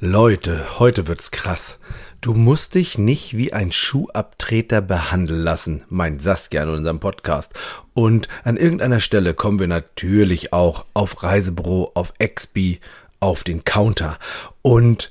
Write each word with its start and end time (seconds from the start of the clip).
Leute, 0.00 0.80
heute 0.80 1.06
wird's 1.06 1.30
krass. 1.30 1.78
Du 2.20 2.34
musst 2.34 2.74
dich 2.74 2.98
nicht 2.98 3.36
wie 3.36 3.52
ein 3.52 3.70
Schuhabtreter 3.70 4.80
behandeln 4.80 5.40
lassen, 5.40 5.84
meint 5.88 6.20
Saskia 6.20 6.64
in 6.64 6.68
unserem 6.68 6.98
Podcast. 6.98 7.52
Und 7.94 8.28
an 8.42 8.56
irgendeiner 8.56 8.98
Stelle 8.98 9.34
kommen 9.34 9.60
wir 9.60 9.68
natürlich 9.68 10.52
auch 10.52 10.84
auf 10.94 11.22
Reisebüro, 11.22 11.92
auf 11.94 12.12
Expi, 12.18 12.80
auf 13.20 13.44
den 13.44 13.62
Counter. 13.62 14.18
Und 14.62 15.10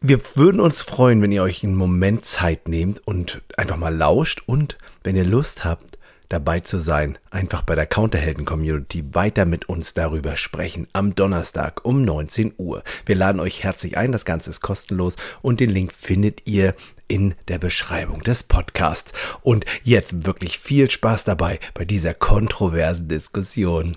wir 0.00 0.20
würden 0.36 0.60
uns 0.60 0.80
freuen, 0.80 1.22
wenn 1.22 1.32
ihr 1.32 1.42
euch 1.42 1.64
einen 1.64 1.74
Moment 1.74 2.24
Zeit 2.24 2.68
nehmt 2.68 3.04
und 3.06 3.42
einfach 3.56 3.78
mal 3.78 3.94
lauscht 3.94 4.42
und 4.46 4.78
wenn 5.02 5.16
ihr 5.16 5.26
Lust 5.26 5.64
habt, 5.64 5.98
dabei 6.30 6.60
zu 6.60 6.78
sein, 6.78 7.18
einfach 7.30 7.60
bei 7.62 7.74
der 7.74 7.86
Counterhelden-Community 7.86 9.04
weiter 9.12 9.44
mit 9.44 9.68
uns 9.68 9.92
darüber 9.92 10.38
sprechen 10.38 10.86
am 10.94 11.14
Donnerstag 11.14 11.84
um 11.84 12.04
19 12.04 12.54
Uhr. 12.56 12.82
Wir 13.04 13.16
laden 13.16 13.40
euch 13.40 13.62
herzlich 13.62 13.98
ein, 13.98 14.12
das 14.12 14.24
Ganze 14.24 14.48
ist 14.48 14.62
kostenlos 14.62 15.16
und 15.42 15.60
den 15.60 15.70
Link 15.70 15.92
findet 15.92 16.46
ihr 16.46 16.74
in 17.08 17.34
der 17.48 17.58
Beschreibung 17.58 18.22
des 18.22 18.44
Podcasts. 18.44 19.12
Und 19.42 19.64
jetzt 19.82 20.24
wirklich 20.24 20.58
viel 20.58 20.90
Spaß 20.90 21.24
dabei 21.24 21.58
bei 21.74 21.84
dieser 21.84 22.14
kontroversen 22.14 23.08
Diskussion. 23.08 23.96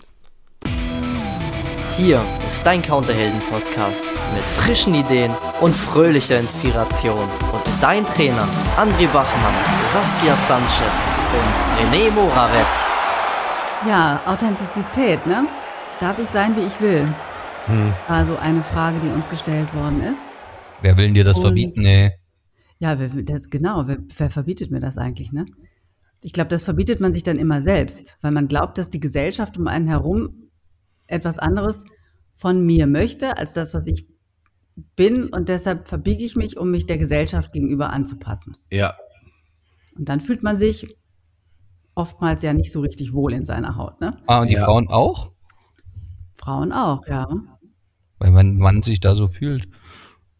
Hier 1.95 2.25
ist 2.47 2.65
dein 2.65 2.81
Counterhelden-Podcast 2.81 4.03
mit 4.33 4.43
frischen 4.43 4.95
Ideen 4.95 5.31
und 5.61 5.75
fröhlicher 5.75 6.39
Inspiration. 6.39 7.29
Und 7.51 7.62
dein 7.83 8.05
Trainer 8.05 8.47
André 8.77 9.07
Bachmann, 9.07 9.53
Saskia 9.89 10.37
Sanchez 10.37 11.03
und 11.35 11.53
René 11.77 12.09
Moravetz. 12.11 12.93
Ja, 13.85 14.21
Authentizität, 14.25 15.27
ne? 15.27 15.45
Darf 15.99 16.17
ich 16.17 16.29
sein, 16.29 16.55
wie 16.55 16.61
ich 16.61 16.79
will? 16.79 17.05
Hm. 17.65 17.93
Also 18.07 18.37
eine 18.37 18.63
Frage, 18.63 19.01
die 19.01 19.09
uns 19.09 19.27
gestellt 19.27 19.73
worden 19.75 20.01
ist. 20.01 20.31
Wer 20.81 20.95
will 20.95 21.11
dir 21.11 21.25
das 21.25 21.35
und, 21.35 21.43
verbieten, 21.43 21.85
ey? 21.85 22.13
Ja, 22.79 22.99
wer, 22.99 23.09
das, 23.09 23.49
genau, 23.49 23.85
wer, 23.85 23.97
wer 24.15 24.29
verbietet 24.29 24.71
mir 24.71 24.79
das 24.79 24.97
eigentlich, 24.97 25.33
ne? 25.33 25.45
Ich 26.21 26.31
glaube, 26.31 26.47
das 26.47 26.63
verbietet 26.63 27.01
man 27.01 27.11
sich 27.11 27.23
dann 27.23 27.37
immer 27.37 27.61
selbst, 27.61 28.17
weil 28.21 28.31
man 28.31 28.47
glaubt, 28.47 28.77
dass 28.77 28.91
die 28.91 29.01
Gesellschaft 29.01 29.57
um 29.57 29.67
einen 29.67 29.89
herum 29.89 30.51
etwas 31.07 31.37
anderes 31.37 31.83
von 32.31 32.65
mir 32.65 32.87
möchte, 32.87 33.37
als 33.37 33.51
das, 33.51 33.73
was 33.73 33.87
ich 33.87 34.07
bin. 34.95 35.29
Und 35.29 35.49
deshalb 35.49 35.87
verbiege 35.87 36.23
ich 36.23 36.35
mich, 36.35 36.57
um 36.57 36.71
mich 36.71 36.85
der 36.85 36.97
Gesellschaft 36.97 37.53
gegenüber 37.53 37.91
anzupassen. 37.91 38.57
Ja. 38.71 38.95
Und 39.95 40.09
dann 40.09 40.21
fühlt 40.21 40.43
man 40.43 40.57
sich 40.57 40.87
oftmals 41.95 42.41
ja 42.43 42.53
nicht 42.53 42.71
so 42.71 42.81
richtig 42.81 43.13
wohl 43.13 43.33
in 43.33 43.45
seiner 43.45 43.75
Haut. 43.75 44.01
Ne? 44.01 44.17
Ah, 44.25 44.41
und 44.41 44.47
die 44.47 44.55
ja. 44.55 44.65
Frauen 44.65 44.87
auch? 44.87 45.31
Frauen 46.35 46.71
auch, 46.71 47.07
ja. 47.07 47.27
Weil 48.17 48.31
man, 48.31 48.57
man 48.57 48.81
sich 48.81 48.99
da 48.99 49.15
so 49.15 49.27
fühlt. 49.27 49.67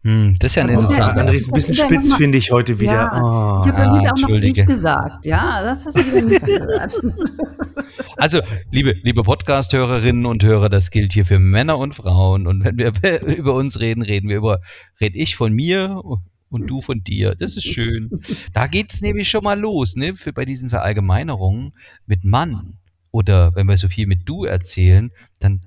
Hm, 0.04 0.38
das 0.40 0.52
ist 0.52 0.56
ja 0.56 0.64
ein 0.64 0.70
interessanter. 0.70 1.22
André 1.22 1.34
ist 1.34 1.48
ein 1.48 1.54
bisschen 1.54 1.76
spitz, 1.76 2.14
finde 2.16 2.38
ich 2.38 2.52
heute 2.52 2.80
wieder. 2.80 2.92
Ja, 2.92 3.10
oh. 3.14 3.62
Ich 3.64 3.72
habe 3.72 3.82
ja, 3.82 4.12
ah, 4.12 4.14
auch 4.14 4.20
noch 4.20 4.40
nicht 4.40 4.68
gesagt. 4.68 5.26
Ja, 5.26 5.64
das 5.64 5.86
hast 5.86 5.98
du 5.98 6.06
wieder 6.06 6.22
nicht 6.22 6.46
gehört. 6.46 6.94
Also, 8.18 8.42
liebe, 8.72 8.96
liebe 9.04 9.24
Podcast-Hörerinnen 9.24 10.26
und 10.26 10.44
Hörer, 10.44 10.70
das 10.70 10.92
gilt 10.92 11.14
hier 11.14 11.26
für 11.26 11.40
Männer 11.40 11.78
und 11.78 11.96
Frauen. 11.96 12.48
Und 12.48 12.64
wenn 12.64 12.78
wir 12.78 13.22
über 13.38 13.54
uns 13.56 13.80
reden, 13.80 14.02
reden 14.02 14.30
wir 14.30 14.38
über, 14.38 14.60
red 15.02 15.16
ich 15.16 15.36
von 15.36 15.54
mir 15.54 16.02
und 16.50 16.68
du 16.68 16.82
von 16.82 17.04
dir. 17.04 17.36
Das 17.36 17.56
ist 17.56 17.66
schön. 17.66 18.22
Da 18.54 18.68
geht's 18.68 19.02
nämlich 19.02 19.30
schon 19.30 19.44
mal 19.44 19.60
los, 19.60 19.96
ne? 19.96 20.16
Für, 20.16 20.34
bei 20.34 20.46
diesen 20.46 20.70
Verallgemeinerungen 20.70 21.74
mit 22.06 22.24
Mann. 22.24 22.78
Oder 23.12 23.56
wenn 23.56 23.68
wir 23.68 23.78
so 23.78 23.88
viel 23.88 24.08
mit 24.08 24.22
du 24.26 24.44
erzählen, 24.46 25.12
dann 25.40 25.62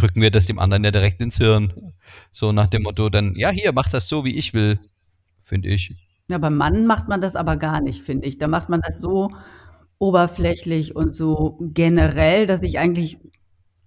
drücken 0.00 0.20
wir 0.20 0.30
das 0.30 0.46
dem 0.46 0.58
anderen 0.58 0.84
ja 0.84 0.90
direkt 0.90 1.20
ins 1.20 1.36
Hirn. 1.36 1.92
So 2.32 2.52
nach 2.52 2.66
dem 2.66 2.82
Motto, 2.82 3.08
dann, 3.08 3.34
ja, 3.34 3.50
hier, 3.50 3.72
mach 3.72 3.90
das 3.90 4.08
so, 4.08 4.24
wie 4.24 4.36
ich 4.36 4.54
will, 4.54 4.78
finde 5.44 5.68
ich. 5.68 5.94
Ja, 6.30 6.38
beim 6.38 6.56
Mann 6.56 6.86
macht 6.86 7.08
man 7.08 7.20
das 7.20 7.36
aber 7.36 7.56
gar 7.56 7.80
nicht, 7.80 8.02
finde 8.02 8.26
ich. 8.26 8.38
Da 8.38 8.48
macht 8.48 8.68
man 8.68 8.80
das 8.80 9.00
so 9.00 9.30
oberflächlich 9.98 10.94
und 10.94 11.12
so 11.12 11.58
generell, 11.60 12.46
dass 12.46 12.60
sich 12.60 12.78
eigentlich 12.78 13.18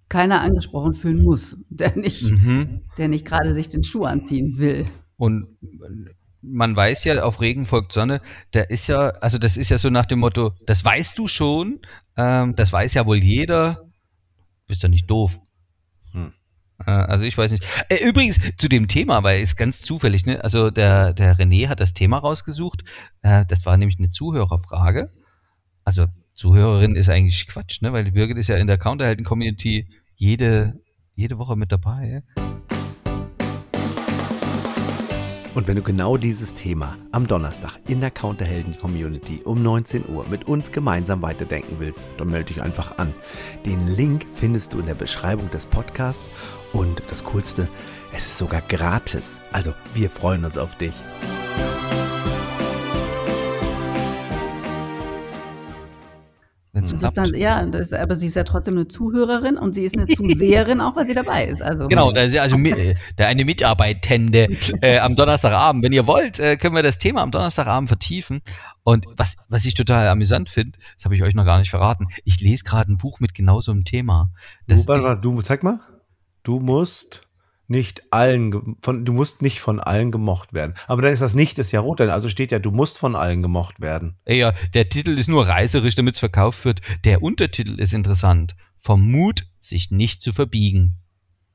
keiner 0.10 0.42
angesprochen 0.42 0.94
fühlen 0.94 1.24
muss, 1.24 1.58
der 1.70 1.96
nicht, 1.96 2.24
mhm. 2.24 2.82
der 2.98 3.08
nicht 3.08 3.26
gerade 3.26 3.54
sich 3.54 3.70
den 3.70 3.84
Schuh 3.84 4.04
anziehen 4.04 4.58
will. 4.58 4.86
Und 5.18 5.48
man 6.42 6.76
weiß 6.76 7.04
ja, 7.06 7.24
auf 7.24 7.40
Regen 7.40 7.66
folgt 7.66 7.94
Sonne, 7.94 8.22
der 8.54 8.72
ist 8.72 8.88
ja, 8.88 9.12
also 9.22 9.38
das 9.38 9.58
ist 9.58 9.70
ja 9.70 9.78
so 9.78 9.90
nach 9.90 10.08
dem 10.08 10.20
Motto, 10.20 10.54
das 10.66 10.84
weißt 10.84 11.18
du 11.18 11.28
schon, 11.28 11.80
ähm, 12.18 12.56
das 12.56 12.74
weiß 12.74 12.96
ja 12.96 13.06
wohl 13.06 13.18
jeder, 13.18 13.86
bist 14.68 14.84
ja 14.84 14.90
nicht 14.90 15.10
doof. 15.10 15.40
Äh, 16.86 16.92
also 16.92 17.26
ich 17.26 17.38
weiß 17.38 17.52
nicht. 17.52 17.66
Äh, 17.90 18.08
übrigens 18.08 18.40
zu 18.58 18.68
dem 18.68 18.88
Thema, 18.88 19.24
weil 19.24 19.42
es 19.42 19.56
ganz 19.56 19.82
zufällig, 19.82 20.26
ne? 20.26 20.44
Also 20.44 20.70
der, 20.70 21.14
der 21.14 21.38
René 21.38 21.68
hat 21.68 21.80
das 21.80 21.94
Thema 21.94 22.18
rausgesucht. 22.18 22.84
Äh, 23.22 23.46
das 23.48 23.66
war 23.66 23.78
nämlich 23.78 24.00
eine 24.00 24.10
Zuhörerfrage. 24.10 25.12
Also 25.84 26.08
Zuhörerin 26.34 26.96
ist 26.96 27.10
eigentlich 27.10 27.48
Quatsch, 27.48 27.82
ne? 27.82 27.94
Weil 27.94 28.04
die 28.04 28.12
Birgit 28.12 28.38
ist 28.38 28.48
ja 28.48 28.58
in 28.58 28.68
der 28.68 28.78
Counterhelden-Community 28.78 29.88
jede, 30.16 30.80
jede 31.16 31.38
Woche 31.38 31.56
mit 31.56 31.72
dabei. 31.72 32.24
Und 35.54 35.68
wenn 35.68 35.76
du 35.76 35.82
genau 35.82 36.16
dieses 36.16 36.56
Thema 36.56 36.98
am 37.12 37.28
Donnerstag 37.28 37.74
in 37.86 38.00
der 38.00 38.10
Counterhelden 38.10 38.78
Community 38.78 39.42
um 39.44 39.62
19 39.62 40.08
Uhr 40.08 40.26
mit 40.30 40.48
uns 40.48 40.72
gemeinsam 40.72 41.22
weiterdenken 41.22 41.76
willst, 41.80 42.00
dann 42.18 42.30
melde 42.30 42.46
dich 42.46 42.62
einfach 42.62 42.98
an. 42.98 43.14
Den 43.66 43.86
Link 43.88 44.26
findest 44.34 44.72
du 44.72 44.80
in 44.80 44.86
der 44.86 44.94
Beschreibung 44.94 45.50
des 45.50 45.66
Podcasts 45.66 46.30
und 46.72 47.04
das 47.10 47.26
Coolste, 47.26 47.68
es 48.14 48.28
ist 48.28 48.38
sogar 48.38 48.62
gratis. 48.62 49.40
Also 49.52 49.74
wir 49.94 50.10
freuen 50.10 50.46
uns 50.46 50.58
auf 50.58 50.74
dich. 50.78 50.94
Sie 57.02 57.08
ist 57.08 57.18
dann, 57.18 57.34
ja, 57.34 57.66
das, 57.66 57.94
aber 57.94 58.16
sie 58.16 58.28
ist 58.28 58.36
ja 58.36 58.44
trotzdem 58.44 58.76
eine 58.76 58.88
Zuhörerin 58.88 59.58
und 59.58 59.74
sie 59.74 59.84
ist 59.84 59.98
eine 59.98 60.08
Zuseherin, 60.08 60.82
auch 60.82 60.96
weil 60.96 61.08
sie 61.08 61.14
dabei 61.14 61.46
ist. 61.46 61.62
Also. 61.62 61.88
Genau, 61.88 62.12
also, 62.12 62.40
also 62.40 62.58
der 63.18 63.28
eine 63.28 63.46
Mitarbeitende 63.46 64.48
äh, 64.82 65.00
am 65.00 65.16
Donnerstagabend. 65.16 65.84
Wenn 65.84 65.94
ihr 65.94 66.08
wollt, 66.08 66.40
äh, 66.40 66.58
können 66.58 66.76
wir 66.76 66.84
das 66.84 67.00
Thema 67.00 67.22
am 67.22 67.32
Donnerstagabend 67.32 67.90
vertiefen. 67.90 68.42
Und 68.84 69.06
was, 69.18 69.36
was 69.50 69.66
ich 69.66 69.74
total 69.74 70.08
amüsant 70.08 70.50
finde, 70.50 70.78
das 70.96 71.06
habe 71.06 71.16
ich 71.16 71.24
euch 71.24 71.36
noch 71.36 71.46
gar 71.46 71.60
nicht 71.60 71.70
verraten, 71.70 72.08
ich 72.24 72.40
lese 72.42 72.64
gerade 72.64 72.92
ein 72.92 72.98
Buch 72.98 73.20
mit 73.20 73.34
genau 73.34 73.62
so 73.62 73.72
einem 73.72 73.86
Thema. 73.86 74.32
Das 74.68 74.84
du, 74.84 74.88
warte, 74.88 75.04
warte, 75.04 75.22
du, 75.22 75.42
zeig 75.42 75.64
mal. 75.64 75.80
Du 76.44 76.60
musst 76.60 77.28
nicht 77.72 78.04
allen, 78.12 78.76
von, 78.82 79.06
du 79.06 79.14
musst 79.14 79.42
nicht 79.42 79.62
von 79.62 79.80
allen 79.80 80.12
gemocht 80.12 80.54
werden. 80.54 80.76
Aber 80.88 81.02
dann 81.02 81.14
ist 81.14 81.22
das 81.22 81.34
nicht 81.34 81.58
das 81.58 81.72
Jahrhundert. 81.72 82.10
Also 82.10 82.30
steht 82.30 82.52
ja, 82.52 82.60
du 82.60 82.70
musst 82.70 83.00
von 83.00 83.16
allen 83.16 83.42
gemocht 83.42 83.80
werden. 83.80 84.18
Ja, 84.28 84.54
der 84.74 84.90
Titel 84.90 85.18
ist 85.18 85.30
nur 85.30 85.48
reißerisch, 85.48 85.96
damit 85.96 86.16
es 86.16 86.20
verkauft 86.20 86.66
wird. 86.66 86.82
Der 87.06 87.24
Untertitel 87.24 87.80
ist 87.80 87.94
interessant. 87.94 88.56
Vom 88.78 89.10
Mut, 89.10 89.48
sich 89.62 89.90
nicht 89.90 90.22
zu 90.22 90.34
verbiegen. 90.34 90.98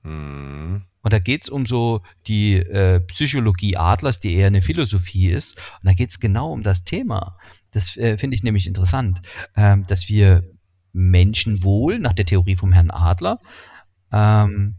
Hm. 0.03 0.83
Und 1.03 1.13
da 1.13 1.19
geht 1.19 1.45
es 1.45 1.49
um 1.51 1.67
so 1.67 2.01
die 2.27 2.55
äh, 2.55 3.01
Psychologie 3.01 3.77
Adlers, 3.77 4.19
die 4.19 4.35
eher 4.35 4.49
eine 4.49 4.63
Philosophie 4.63 5.29
ist. 5.29 5.57
Und 5.57 5.85
da 5.85 5.93
geht 5.93 6.11
es 6.11 6.19
genau 6.19 6.51
um 6.51 6.63
das 6.63 6.83
Thema. 6.83 7.37
Das 7.73 7.97
äh, 7.97 8.17
finde 8.17 8.37
ich 8.37 8.43
nämlich 8.43 8.67
interessant, 8.67 9.21
ähm, 9.55 9.87
dass 9.87 10.09
wir 10.09 10.45
Menschenwohl 10.93 11.99
nach 11.99 12.15
der 12.15 12.25
Theorie 12.25 12.57
vom 12.57 12.73
Herrn 12.73 12.91
Adler 12.91 13.39
ähm, 14.11 14.77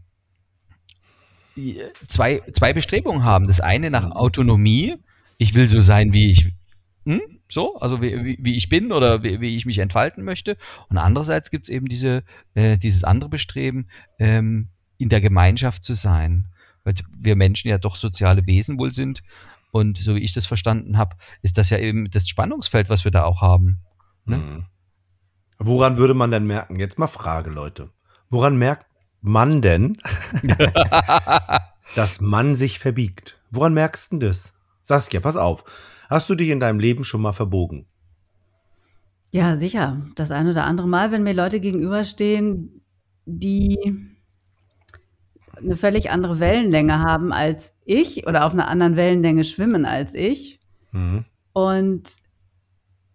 zwei, 2.06 2.42
zwei 2.52 2.72
Bestrebungen 2.72 3.24
haben. 3.24 3.46
Das 3.46 3.60
eine 3.60 3.90
nach 3.90 4.10
Autonomie. 4.10 4.96
Ich 5.38 5.54
will 5.54 5.68
so 5.68 5.80
sein, 5.80 6.12
wie 6.12 6.32
ich 6.32 6.52
hm? 7.04 7.20
so, 7.48 7.76
also 7.78 8.02
wie, 8.02 8.36
wie, 8.40 8.56
ich 8.56 8.68
bin 8.68 8.92
oder 8.92 9.22
wie, 9.22 9.40
wie 9.40 9.56
ich 9.56 9.66
mich 9.66 9.78
entfalten 9.78 10.24
möchte. 10.24 10.56
Und 10.88 10.98
andererseits 10.98 11.50
gibt 11.50 11.64
es 11.64 11.68
eben 11.70 11.86
diese, 11.86 12.22
äh, 12.54 12.76
dieses 12.76 13.04
andere 13.04 13.30
Bestreben, 13.30 13.88
ähm, 14.18 14.68
in 14.98 15.08
der 15.08 15.20
Gemeinschaft 15.20 15.84
zu 15.84 15.94
sein. 15.94 16.48
Weil 16.84 16.94
wir 17.16 17.36
Menschen 17.36 17.68
ja 17.68 17.78
doch 17.78 17.96
soziale 17.96 18.46
Wesen 18.46 18.78
wohl 18.78 18.92
sind. 18.92 19.22
Und 19.70 19.98
so 19.98 20.14
wie 20.16 20.20
ich 20.20 20.32
das 20.32 20.46
verstanden 20.46 20.98
habe, 20.98 21.16
ist 21.42 21.58
das 21.58 21.70
ja 21.70 21.78
eben 21.78 22.10
das 22.10 22.28
Spannungsfeld, 22.28 22.88
was 22.88 23.04
wir 23.04 23.10
da 23.10 23.24
auch 23.24 23.40
haben. 23.40 23.78
Ne? 24.24 24.38
Mhm. 24.38 24.66
Woran 25.58 25.96
würde 25.96 26.14
man 26.14 26.30
denn 26.30 26.46
merken? 26.46 26.78
Jetzt 26.78 26.98
mal 26.98 27.06
Frage, 27.06 27.50
Leute. 27.50 27.90
Woran 28.30 28.56
merkt 28.56 28.87
man 29.20 29.62
denn, 29.62 29.98
dass 31.94 32.20
man 32.20 32.56
sich 32.56 32.78
verbiegt? 32.78 33.38
Woran 33.50 33.74
merkst 33.74 34.12
du 34.12 34.18
das? 34.18 34.52
Saskia, 34.82 35.20
pass 35.20 35.36
auf. 35.36 35.64
Hast 36.08 36.30
du 36.30 36.34
dich 36.34 36.48
in 36.48 36.60
deinem 36.60 36.80
Leben 36.80 37.04
schon 37.04 37.20
mal 37.20 37.32
verbogen? 37.32 37.86
Ja, 39.32 39.56
sicher. 39.56 40.06
Das 40.14 40.30
ein 40.30 40.48
oder 40.48 40.64
andere 40.64 40.88
Mal, 40.88 41.10
wenn 41.10 41.22
mir 41.22 41.34
Leute 41.34 41.60
gegenüberstehen, 41.60 42.80
die 43.26 43.76
eine 45.56 45.76
völlig 45.76 46.10
andere 46.10 46.40
Wellenlänge 46.40 47.00
haben 47.00 47.32
als 47.32 47.74
ich 47.84 48.26
oder 48.26 48.46
auf 48.46 48.52
einer 48.52 48.68
anderen 48.68 48.96
Wellenlänge 48.96 49.44
schwimmen 49.44 49.84
als 49.84 50.14
ich. 50.14 50.60
Mhm. 50.92 51.24
Und 51.52 52.16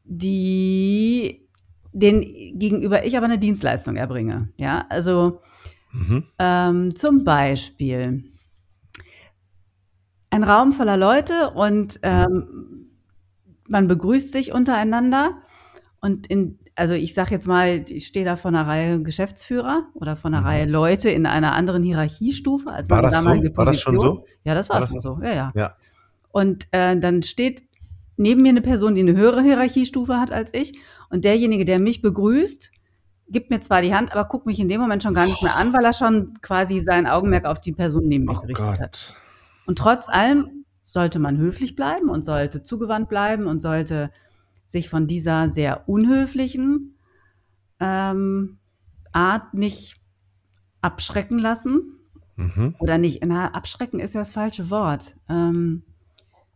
die 0.04 1.48
den 1.94 2.22
gegenüber 2.58 3.06
ich 3.06 3.16
aber 3.16 3.26
eine 3.26 3.40
Dienstleistung 3.40 3.96
erbringe. 3.96 4.50
Ja, 4.58 4.86
also 4.90 5.42
Mhm. 5.94 6.24
Ähm, 6.40 6.96
zum 6.96 7.24
Beispiel, 7.24 8.24
ein 10.30 10.44
Raum 10.44 10.74
voller 10.74 10.98
Leute 10.98 11.52
und 11.52 12.00
ähm, 12.02 12.88
man 13.68 13.88
begrüßt 13.88 14.32
sich 14.32 14.52
untereinander. 14.52 15.38
Und 16.02 16.26
in, 16.28 16.58
also 16.76 16.96
ich 16.96 17.14
sage 17.14 17.32
jetzt 17.32 17.46
mal, 17.46 17.86
ich 17.88 18.08
stehe 18.08 18.26
da 18.26 18.36
von 18.36 18.56
einer 18.56 18.68
Reihe 18.68 19.02
Geschäftsführer 19.02 19.88
oder 19.94 20.16
von 20.16 20.34
einer 20.34 20.42
Mhm. 20.42 20.48
Reihe 20.48 20.66
Leute 20.66 21.10
in 21.12 21.28
einer 21.28 21.54
anderen 21.54 21.84
Hierarchiestufe 21.84 22.70
als 22.72 22.90
War 22.90 22.98
meine 22.98 23.12
das 23.12 23.20
so? 23.20 23.26
damalige 23.26 23.56
War 23.58 23.66
das 23.66 23.80
schon 23.80 24.00
so? 24.00 24.26
Ja, 24.44 24.56
das 24.56 24.70
war, 24.70 24.76
War 24.76 24.82
das 24.82 24.90
schon 24.90 25.02
so. 25.02 25.20
Ja, 25.22 25.34
ja. 25.34 25.52
Ja. 25.56 25.76
Und 26.32 26.68
äh, 26.72 26.98
dann 26.98 27.22
steht 27.22 27.62
neben 28.18 28.42
mir 28.42 28.50
eine 28.50 28.62
Person, 28.62 28.96
die 28.96 29.02
eine 29.02 29.16
höhere 29.16 29.44
Hierarchiestufe 29.44 30.20
hat 30.20 30.32
als 30.32 30.52
ich. 30.54 30.80
Und 31.12 31.26
derjenige, 31.26 31.64
der 31.64 31.78
mich 31.78 32.02
begrüßt, 32.02 32.72
gibt 33.30 33.50
mir 33.50 33.60
zwar 33.62 33.82
die 33.82 33.94
Hand, 33.94 34.12
aber 34.12 34.26
guckt 34.26 34.46
mich 34.46 34.60
in 34.60 34.68
dem 34.68 34.82
Moment 34.82 35.04
schon 35.04 35.14
gar 35.14 35.26
nicht 35.26 35.42
mehr 35.42 35.56
an, 35.56 35.74
weil 35.74 35.86
er 35.86 35.94
schon 35.94 36.40
quasi 36.42 36.80
sein 36.80 37.08
Augenmerk 37.08 37.46
auf 37.46 37.62
die 37.62 37.72
Person 37.72 38.08
neben 38.08 38.26
mich 38.26 38.38
Oh 38.38 38.42
gerichtet 38.42 38.80
hat. 38.80 38.80
Gott. 38.80 39.18
Und 39.66 39.78
trotz 39.78 40.10
allem 40.10 40.66
sollte 40.82 41.20
man 41.20 41.38
höflich 41.38 41.76
bleiben 41.76 42.10
und 42.10 42.24
sollte 42.26 42.64
zugewandt 42.64 43.10
bleiben 43.10 43.48
und 43.48 43.62
sollte 43.62 44.12
sich 44.68 44.90
von 44.90 45.08
dieser 45.08 45.50
sehr 45.50 45.88
unhöflichen 45.88 46.98
ähm, 47.80 48.60
Art 49.12 49.54
nicht 49.54 49.98
abschrecken 50.82 51.40
lassen. 51.40 52.00
Mhm. 52.36 52.76
Oder 52.80 52.98
nicht, 52.98 53.24
na, 53.26 53.52
abschrecken 53.52 54.00
ist 54.00 54.16
ja 54.16 54.22
das 54.22 54.32
falsche 54.32 54.70
Wort. 54.70 55.16
Ähm, 55.30 55.84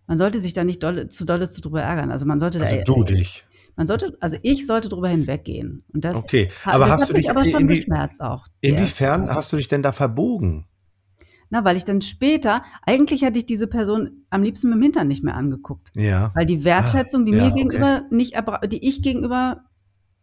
man 0.08 0.18
sollte 0.18 0.40
sich 0.40 0.54
da 0.54 0.64
nicht 0.64 0.84
dolle, 0.84 1.10
zu 1.10 1.26
dolle 1.26 1.50
zu 1.50 1.62
drüber 1.62 1.82
ärgern. 1.82 2.12
Also 2.12 2.26
man 2.26 2.40
sollte 2.40 2.60
Also 2.60 2.76
da, 2.76 2.84
du 2.84 3.04
dich. 3.04 3.46
Man 3.78 3.88
sollte, 3.88 4.18
also 4.20 4.36
ich 4.42 4.68
sollte 4.68 4.90
drüber 4.90 5.08
hinweggehen. 5.08 5.84
Und 5.94 6.04
das, 6.04 6.18
Okay, 6.18 6.50
hat- 6.66 6.74
aber 6.76 6.84
das 6.86 6.94
hast 6.94 7.02
hat 7.04 7.10
du 7.10 7.14
mich 7.14 7.22
dich 7.28 7.30
aber 7.32 7.46
schon 7.46 7.68
geschmerzt 7.68 8.22
auch. 8.22 8.48
Inwiefern 8.60 9.30
hast 9.30 9.54
du 9.54 9.56
dich 9.58 9.70
denn 9.70 9.82
da 9.84 9.92
verbogen? 9.94 10.68
Na, 11.50 11.64
weil 11.64 11.78
ich 11.78 11.86
dann 11.86 12.02
später, 12.02 12.62
eigentlich 12.86 13.22
hätte 13.22 13.40
ich 13.40 13.46
diese 13.46 13.68
Person 13.68 14.26
am 14.30 14.44
liebsten 14.44 14.68
mit 14.68 14.76
dem 14.76 14.82
Hintern 14.82 15.08
nicht 15.08 15.24
mehr 15.24 15.36
angeguckt. 15.36 15.92
Ja. 15.96 16.32
Weil 16.36 16.46
die 16.46 16.66
Wertschätzung, 16.66 17.24
die 17.26 17.32
Ah, 17.34 17.38
ja, 17.38 17.44
mir 17.46 17.52
okay. 17.52 17.62
gegenüber 17.64 18.02
nicht 18.12 18.34
erbra 18.34 18.60
die 18.68 18.86
ich 18.86 19.02
gegenüber 19.02 19.62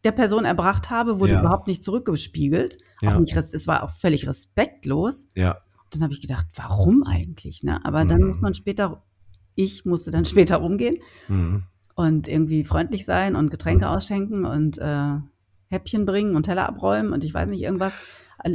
der 0.04 0.12
Person 0.12 0.44
erbracht 0.44 0.90
habe, 0.90 1.18
wurde 1.20 1.32
Ja. 1.32 1.40
überhaupt 1.40 1.66
nicht 1.66 1.82
zurückgespiegelt. 1.82 2.76
Ja. 3.00 3.14
Auch 3.14 3.20
nicht, 3.20 3.34
es 3.34 3.66
war 3.66 3.84
auch 3.84 3.90
völlig 3.92 4.26
respektlos. 4.28 5.28
Ja. 5.34 5.56
Dann 5.90 6.02
habe 6.02 6.12
ich 6.12 6.20
gedacht, 6.20 6.46
warum 6.56 7.04
eigentlich? 7.04 7.62
Ne? 7.62 7.82
Aber 7.86 8.04
dann 8.04 8.20
Mhm. 8.20 8.26
muss 8.26 8.40
man 8.42 8.52
später, 8.52 9.02
ich 9.54 9.86
musste 9.86 10.10
dann 10.10 10.24
später 10.50 10.56
rumgehen 10.56 10.98
Mhm. 11.28 11.62
Und 11.94 12.28
irgendwie 12.28 12.64
freundlich 12.64 13.04
sein 13.04 13.36
und 13.36 13.50
Getränke 13.50 13.88
ausschenken 13.88 14.44
und 14.44 14.78
äh, 14.78 15.14
Häppchen 15.68 16.06
bringen 16.06 16.36
und 16.36 16.44
Teller 16.44 16.68
abräumen 16.68 17.12
und 17.12 17.24
ich 17.24 17.32
weiß 17.34 17.48
nicht, 17.48 17.62
irgendwas. 17.62 17.92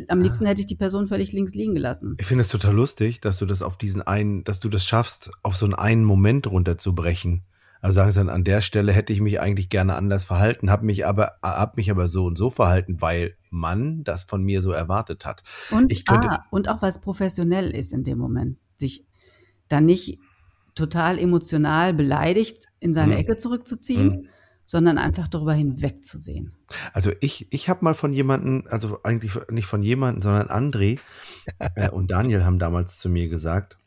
Am 0.10 0.22
liebsten 0.22 0.46
hätte 0.46 0.60
ich 0.62 0.68
die 0.68 0.76
Person 0.76 1.08
völlig 1.08 1.32
links 1.32 1.54
liegen 1.56 1.74
gelassen. 1.74 2.16
Ich 2.20 2.28
finde 2.28 2.42
es 2.44 2.50
total 2.50 2.76
lustig, 2.76 3.22
dass 3.22 3.38
du 3.38 3.46
das 3.46 3.62
auf 3.62 3.78
diesen 3.78 4.02
einen, 4.02 4.44
dass 4.44 4.60
du 4.60 4.70
das 4.70 4.86
schaffst, 4.86 5.32
auf 5.42 5.56
so 5.56 5.66
einen 5.66 5.74
einen 5.74 6.04
Moment 6.04 6.48
runterzubrechen. 6.48 7.44
Also 7.82 7.96
sagen 7.96 8.12
sie 8.12 8.20
dann, 8.20 8.30
an 8.30 8.44
der 8.44 8.60
Stelle 8.62 8.92
hätte 8.92 9.14
ich 9.14 9.22
mich 9.22 9.40
eigentlich 9.40 9.70
gerne 9.70 9.96
anders 9.96 10.26
verhalten, 10.26 10.70
habe 10.70 10.86
mich 10.86 11.06
aber, 11.06 11.38
hab 11.42 11.78
mich 11.78 11.90
aber 11.90 12.10
so 12.10 12.26
und 12.26 12.38
so 12.38 12.50
verhalten, 12.50 13.02
weil 13.02 13.36
man 13.50 14.04
das 14.04 14.26
von 14.26 14.44
mir 14.44 14.62
so 14.62 14.72
erwartet 14.72 15.26
hat. 15.26 15.44
Und, 15.72 15.90
Ich 15.92 16.06
könnte- 16.06 16.30
ah, 16.30 16.46
und 16.52 16.68
auch 16.68 16.82
weil 16.82 16.90
es 16.90 17.00
professionell 17.00 17.72
ist 17.72 17.94
in 17.94 18.04
dem 18.04 18.18
Moment, 18.20 18.58
sich 18.76 19.06
dann 19.70 19.86
nicht 19.86 20.20
total 20.80 21.20
emotional 21.20 21.94
beleidigt 21.94 22.68
in 22.80 22.94
seine 22.94 23.14
Mhm. 23.14 23.20
Ecke 23.20 23.38
zurückzuziehen, 23.38 24.30
sondern 24.66 24.98
einfach 24.98 25.28
darüber 25.28 25.54
hinwegzusehen. 25.54 26.54
Also 26.94 27.12
ich, 27.22 27.48
ich 27.52 27.70
habe 27.70 27.84
mal 27.84 27.96
von 27.96 28.14
jemanden, 28.14 28.68
also 28.68 29.00
eigentlich 29.04 29.34
nicht 29.50 29.66
von 29.66 29.84
jemanden, 29.84 30.22
sondern 30.22 30.48
André 30.48 31.00
äh, 31.76 31.90
und 31.90 32.12
Daniel 32.12 32.46
haben 32.46 32.60
damals 32.60 32.98
zu 32.98 33.10
mir 33.10 33.28
gesagt, 33.28 33.78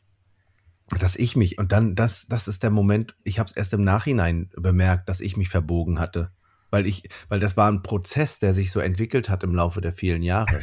dass 0.99 1.15
ich 1.15 1.35
mich, 1.35 1.57
und 1.57 1.71
dann, 1.71 1.95
das, 1.95 2.27
das 2.27 2.47
ist 2.47 2.61
der 2.63 2.69
Moment, 2.69 3.15
ich 3.23 3.39
habe 3.39 3.49
es 3.49 3.55
erst 3.55 3.73
im 3.73 3.83
Nachhinein 3.83 4.49
bemerkt, 4.55 5.09
dass 5.09 5.21
ich 5.21 5.37
mich 5.37 5.49
verbogen 5.49 5.99
hatte. 5.99 6.31
Weil 6.69 6.85
ich, 6.85 7.03
weil 7.29 7.39
das 7.39 7.55
war 7.55 7.71
ein 7.71 7.83
Prozess, 7.83 8.39
der 8.39 8.53
sich 8.53 8.71
so 8.71 8.79
entwickelt 8.79 9.29
hat 9.29 9.43
im 9.43 9.55
Laufe 9.55 9.79
der 9.79 9.93
vielen 9.93 10.21
Jahre. 10.21 10.59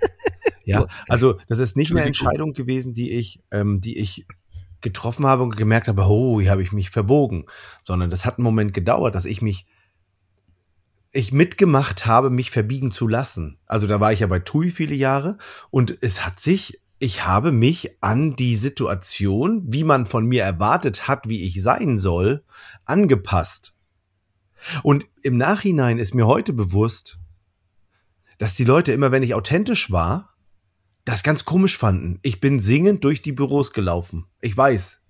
ja, 0.64 0.86
also 1.08 1.38
das 1.48 1.58
ist 1.58 1.76
nicht 1.76 1.92
eine 1.92 2.02
Entscheidung 2.02 2.52
gewesen, 2.52 2.94
die 2.94 3.12
ich, 3.12 3.42
ähm, 3.50 3.80
die 3.80 3.98
ich 3.98 4.26
getroffen 4.82 5.26
habe 5.26 5.42
und 5.42 5.56
gemerkt 5.56 5.88
habe, 5.88 6.02
oh, 6.02 6.40
hier 6.40 6.50
habe 6.50 6.62
ich 6.62 6.72
mich 6.72 6.90
verbogen, 6.90 7.46
sondern 7.84 8.10
das 8.10 8.24
hat 8.24 8.38
einen 8.38 8.44
Moment 8.44 8.74
gedauert, 8.74 9.14
dass 9.14 9.24
ich 9.24 9.42
mich 9.42 9.66
ich 11.12 11.30
mitgemacht 11.30 12.06
habe, 12.06 12.30
mich 12.30 12.50
verbiegen 12.50 12.90
zu 12.90 13.06
lassen. 13.06 13.58
Also 13.66 13.86
da 13.86 14.00
war 14.00 14.12
ich 14.12 14.20
ja 14.20 14.26
bei 14.26 14.38
TUI 14.38 14.70
viele 14.70 14.94
Jahre 14.94 15.36
und 15.70 15.96
es 16.00 16.24
hat 16.24 16.40
sich, 16.40 16.80
ich 16.98 17.26
habe 17.26 17.52
mich 17.52 18.02
an 18.02 18.34
die 18.34 18.56
Situation, 18.56 19.62
wie 19.66 19.84
man 19.84 20.06
von 20.06 20.24
mir 20.24 20.42
erwartet 20.42 21.08
hat, 21.08 21.28
wie 21.28 21.44
ich 21.44 21.62
sein 21.62 21.98
soll, 21.98 22.44
angepasst. 22.86 23.74
Und 24.82 25.04
im 25.22 25.36
Nachhinein 25.36 25.98
ist 25.98 26.14
mir 26.14 26.26
heute 26.26 26.52
bewusst, 26.52 27.18
dass 28.38 28.54
die 28.54 28.64
Leute 28.64 28.92
immer, 28.92 29.12
wenn 29.12 29.22
ich 29.22 29.34
authentisch 29.34 29.90
war, 29.90 30.31
das 31.04 31.22
ganz 31.22 31.44
komisch 31.44 31.76
fanden. 31.78 32.18
Ich 32.22 32.40
bin 32.40 32.60
singend 32.60 33.04
durch 33.04 33.22
die 33.22 33.32
Büros 33.32 33.72
gelaufen. 33.72 34.26
Ich 34.40 34.56
weiß. 34.56 35.00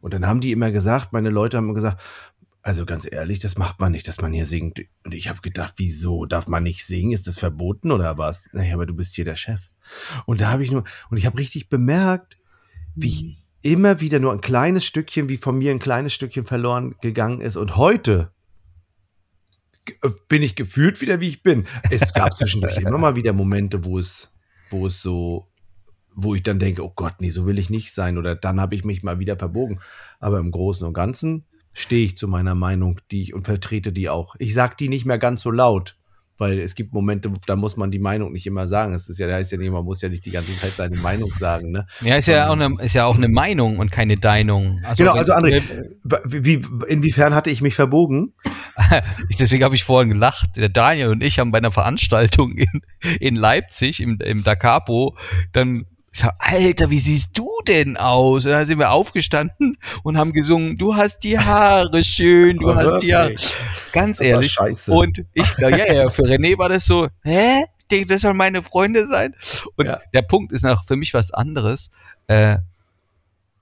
Und 0.00 0.12
dann 0.14 0.26
haben 0.26 0.40
die 0.40 0.52
immer 0.52 0.70
gesagt, 0.70 1.12
meine 1.12 1.30
Leute 1.30 1.56
haben 1.56 1.74
gesagt, 1.74 2.00
also 2.62 2.84
ganz 2.84 3.06
ehrlich, 3.10 3.38
das 3.38 3.56
macht 3.56 3.78
man 3.80 3.92
nicht, 3.92 4.08
dass 4.08 4.20
man 4.20 4.32
hier 4.32 4.44
singt. 4.44 4.80
Und 5.04 5.14
ich 5.14 5.28
habe 5.28 5.40
gedacht, 5.40 5.74
wieso 5.76 6.26
darf 6.26 6.48
man 6.48 6.64
nicht 6.64 6.84
singen? 6.84 7.12
Ist 7.12 7.26
das 7.26 7.38
verboten 7.38 7.92
oder 7.92 8.18
was? 8.18 8.48
Naja, 8.52 8.74
aber 8.74 8.86
du 8.86 8.94
bist 8.94 9.14
hier 9.14 9.24
der 9.24 9.36
Chef. 9.36 9.70
Und 10.26 10.40
da 10.40 10.50
habe 10.50 10.64
ich 10.64 10.70
nur, 10.72 10.84
und 11.10 11.16
ich 11.16 11.26
habe 11.26 11.38
richtig 11.38 11.68
bemerkt, 11.68 12.36
wie 12.94 13.38
immer 13.62 14.00
wieder 14.00 14.18
nur 14.18 14.32
ein 14.32 14.40
kleines 14.40 14.84
Stückchen, 14.84 15.28
wie 15.28 15.36
von 15.36 15.56
mir 15.58 15.70
ein 15.70 15.78
kleines 15.78 16.12
Stückchen 16.12 16.44
verloren 16.44 16.96
gegangen 17.00 17.40
ist. 17.40 17.56
Und 17.56 17.76
heute 17.76 18.32
ge- 19.84 19.96
bin 20.28 20.42
ich 20.42 20.56
gefühlt 20.56 21.00
wieder, 21.00 21.20
wie 21.20 21.28
ich 21.28 21.42
bin. 21.42 21.66
Es 21.90 22.12
gab 22.14 22.36
zwischendurch 22.36 22.76
immer 22.78 22.98
mal 22.98 23.16
wieder 23.16 23.32
Momente, 23.32 23.84
wo 23.84 23.98
es, 23.98 24.30
wo 24.70 24.86
es 24.86 25.00
so, 25.00 25.48
wo 26.14 26.34
ich 26.34 26.42
dann 26.42 26.58
denke, 26.58 26.84
oh 26.84 26.92
Gott, 26.94 27.14
nee, 27.20 27.30
so 27.30 27.46
will 27.46 27.58
ich 27.58 27.70
nicht 27.70 27.92
sein. 27.92 28.18
Oder 28.18 28.34
dann 28.34 28.60
habe 28.60 28.74
ich 28.74 28.84
mich 28.84 29.02
mal 29.02 29.18
wieder 29.18 29.36
verbogen. 29.36 29.80
Aber 30.18 30.38
im 30.38 30.50
Großen 30.50 30.86
und 30.86 30.94
Ganzen 30.94 31.44
stehe 31.72 32.04
ich 32.04 32.16
zu 32.16 32.26
meiner 32.26 32.54
Meinung, 32.54 33.00
die 33.10 33.20
ich 33.20 33.34
und 33.34 33.44
vertrete 33.44 33.92
die 33.92 34.08
auch. 34.08 34.34
Ich 34.38 34.54
sage 34.54 34.76
die 34.78 34.88
nicht 34.88 35.04
mehr 35.04 35.18
ganz 35.18 35.42
so 35.42 35.50
laut, 35.50 35.96
weil 36.38 36.58
es 36.58 36.74
gibt 36.74 36.92
Momente, 36.92 37.30
da 37.46 37.56
muss 37.56 37.76
man 37.76 37.90
die 37.90 37.98
Meinung 37.98 38.32
nicht 38.32 38.46
immer 38.46 38.68
sagen. 38.68 38.94
Es 38.94 39.08
ist 39.08 39.18
ja, 39.18 39.26
da 39.26 39.34
heißt 39.34 39.52
ja 39.52 39.58
nicht, 39.58 39.70
man 39.70 39.84
muss 39.84 40.02
ja 40.02 40.08
nicht 40.08 40.24
die 40.24 40.30
ganze 40.30 40.54
Zeit 40.56 40.76
seine 40.76 40.96
Meinung 40.96 41.32
sagen. 41.34 41.70
Ne? 41.70 41.86
Ja, 42.02 42.16
ist 42.16 42.26
ja, 42.28 42.48
auch 42.48 42.52
eine, 42.58 42.76
ist 42.82 42.94
ja 42.94 43.04
auch 43.06 43.16
eine 43.16 43.28
Meinung 43.28 43.78
und 43.78 43.90
keine 43.90 44.16
Deinung. 44.16 44.80
genau, 44.96 45.12
wenn- 45.14 45.18
also 45.20 45.32
André, 45.32 45.62
wie, 46.24 46.44
wie, 46.44 46.66
inwiefern 46.88 47.34
hatte 47.34 47.50
ich 47.50 47.62
mich 47.62 47.74
verbogen? 47.74 48.34
Deswegen 49.38 49.64
habe 49.64 49.74
ich 49.74 49.84
vorhin 49.84 50.10
gelacht. 50.10 50.56
Der 50.56 50.68
Daniel 50.68 51.08
und 51.08 51.22
ich 51.22 51.38
haben 51.38 51.50
bei 51.50 51.58
einer 51.58 51.72
Veranstaltung 51.72 52.52
in, 52.52 52.82
in 53.20 53.36
Leipzig 53.36 54.00
im, 54.00 54.18
im 54.22 54.44
Da 54.44 54.54
Capo 54.56 55.16
dann 55.52 55.86
ich 56.16 56.22
sag, 56.22 56.34
Alter, 56.38 56.88
wie 56.88 56.98
siehst 56.98 57.36
du 57.36 57.46
denn 57.68 57.98
aus? 57.98 58.46
Und 58.46 58.52
dann 58.52 58.66
sind 58.66 58.78
wir 58.78 58.90
aufgestanden 58.90 59.76
und 60.02 60.16
haben 60.16 60.32
gesungen, 60.32 60.78
du 60.78 60.96
hast 60.96 61.18
die 61.24 61.38
Haare 61.38 62.02
schön, 62.04 62.56
du 62.56 62.74
hast 62.74 63.02
die 63.02 63.14
Haare. 63.14 63.36
Ganz 63.92 64.18
ehrlich. 64.22 64.52
scheiße. 64.52 64.90
Und 64.92 65.24
ich, 65.34 65.58
ja, 65.58 65.68
ja, 65.68 66.08
für 66.08 66.22
René 66.22 66.56
war 66.56 66.70
das 66.70 66.86
so, 66.86 67.08
hä? 67.22 67.64
Ich 67.80 67.86
denke, 67.88 68.06
das 68.06 68.22
sollen 68.22 68.38
meine 68.38 68.62
Freunde 68.62 69.06
sein. 69.08 69.34
Und 69.76 69.86
Ja. 69.86 70.00
der 70.14 70.22
Punkt 70.22 70.52
ist 70.52 70.62
noch 70.64 70.86
für 70.86 70.96
mich 70.96 71.12
was 71.12 71.32
anderes. 71.32 71.90
Äh, 72.28 72.56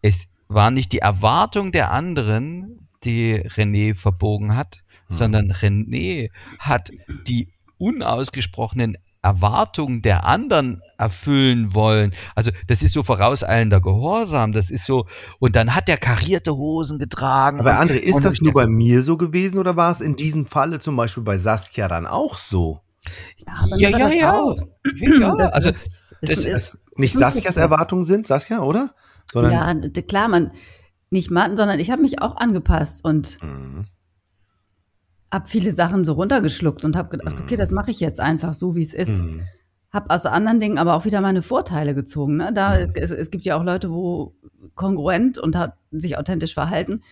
es 0.00 0.26
war 0.46 0.70
nicht 0.70 0.92
die 0.92 0.98
Erwartung 1.00 1.72
der 1.72 1.90
anderen, 1.90 2.86
die 3.02 3.34
René 3.48 3.96
verbogen 3.96 4.54
hat, 4.56 4.78
Hm. 5.08 5.16
sondern 5.16 5.52
René 5.52 6.30
hat 6.60 6.92
die 7.26 7.48
unausgesprochenen 7.78 8.96
Erwartungen 9.24 10.02
der 10.02 10.24
anderen 10.24 10.80
erfüllen 10.98 11.74
wollen. 11.74 12.12
Also 12.34 12.50
das 12.68 12.82
ist 12.82 12.92
so 12.92 13.02
vorauseilender 13.02 13.80
Gehorsam, 13.80 14.52
das 14.52 14.70
ist 14.70 14.84
so, 14.86 15.06
und 15.40 15.56
dann 15.56 15.74
hat 15.74 15.88
er 15.88 15.96
karierte 15.96 16.54
Hosen 16.54 16.98
getragen. 16.98 17.58
Aber 17.58 17.80
André, 17.80 17.94
ist 17.96 18.24
das 18.24 18.40
nur 18.40 18.52
bei 18.52 18.66
mir 18.66 19.02
so 19.02 19.16
gewesen 19.16 19.58
oder 19.58 19.76
war 19.76 19.90
es 19.90 20.00
in 20.00 20.14
diesem 20.16 20.46
Falle 20.46 20.78
zum 20.78 20.94
Beispiel 20.96 21.22
bei 21.22 21.38
Saskia 21.38 21.88
dann 21.88 22.06
auch 22.06 22.34
so? 22.36 22.80
Ja, 23.76 23.88
ja, 23.90 24.08
ja. 24.08 24.32
auch. 24.40 24.56
Ja, 25.00 25.34
Das 25.36 25.52
also 25.52 25.70
ist- 25.70 26.14
das 26.22 26.38
ist- 26.44 26.78
nicht 26.98 27.14
Saskias. 27.14 27.56
Erwartungen 27.56 28.02
sind, 28.04 28.26
Saskia, 28.26 28.60
oder? 28.62 28.94
Sondern 29.32 29.52
ja, 29.92 30.02
klar, 30.02 30.28
man, 30.28 30.52
nicht 31.10 31.30
Mann, 31.30 31.56
sondern 31.56 31.80
ich 31.80 31.90
habe 31.90 32.02
mich 32.02 32.22
auch 32.22 32.36
angepasst 32.36 33.04
und 33.04 33.38
Mhm. 33.42 33.86
Habe 35.34 35.48
viele 35.48 35.72
Sachen 35.72 36.04
so 36.04 36.12
runtergeschluckt 36.14 36.84
und 36.84 36.96
habe 36.96 37.10
gedacht, 37.16 37.40
okay, 37.40 37.56
das 37.56 37.72
mache 37.72 37.90
ich 37.90 38.00
jetzt 38.00 38.20
einfach 38.20 38.54
so, 38.54 38.74
wie 38.76 38.82
es 38.82 38.94
ist. 38.94 39.20
Mhm. 39.20 39.42
Habe 39.92 40.10
aus 40.10 40.24
anderen 40.26 40.60
Dingen 40.60 40.78
aber 40.78 40.94
auch 40.94 41.04
wieder 41.04 41.20
meine 41.20 41.42
Vorteile 41.42 41.94
gezogen. 41.94 42.36
Ne? 42.36 42.52
Da, 42.54 42.78
Mhm. 42.78 42.92
es, 42.94 43.10
es 43.10 43.30
gibt 43.30 43.44
ja 43.44 43.56
auch 43.56 43.64
Leute, 43.64 43.90
wo 43.90 44.34
kongruent 44.74 45.36
und 45.38 45.56
hat, 45.56 45.74
sich 45.90 46.16
authentisch 46.16 46.54
verhalten 46.54 47.02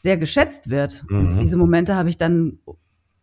sehr 0.00 0.16
geschätzt 0.16 0.68
wird. 0.70 1.04
Mhm. 1.08 1.18
Und 1.18 1.42
diese 1.42 1.56
Momente 1.56 1.94
habe 1.94 2.08
ich 2.10 2.18
dann 2.18 2.58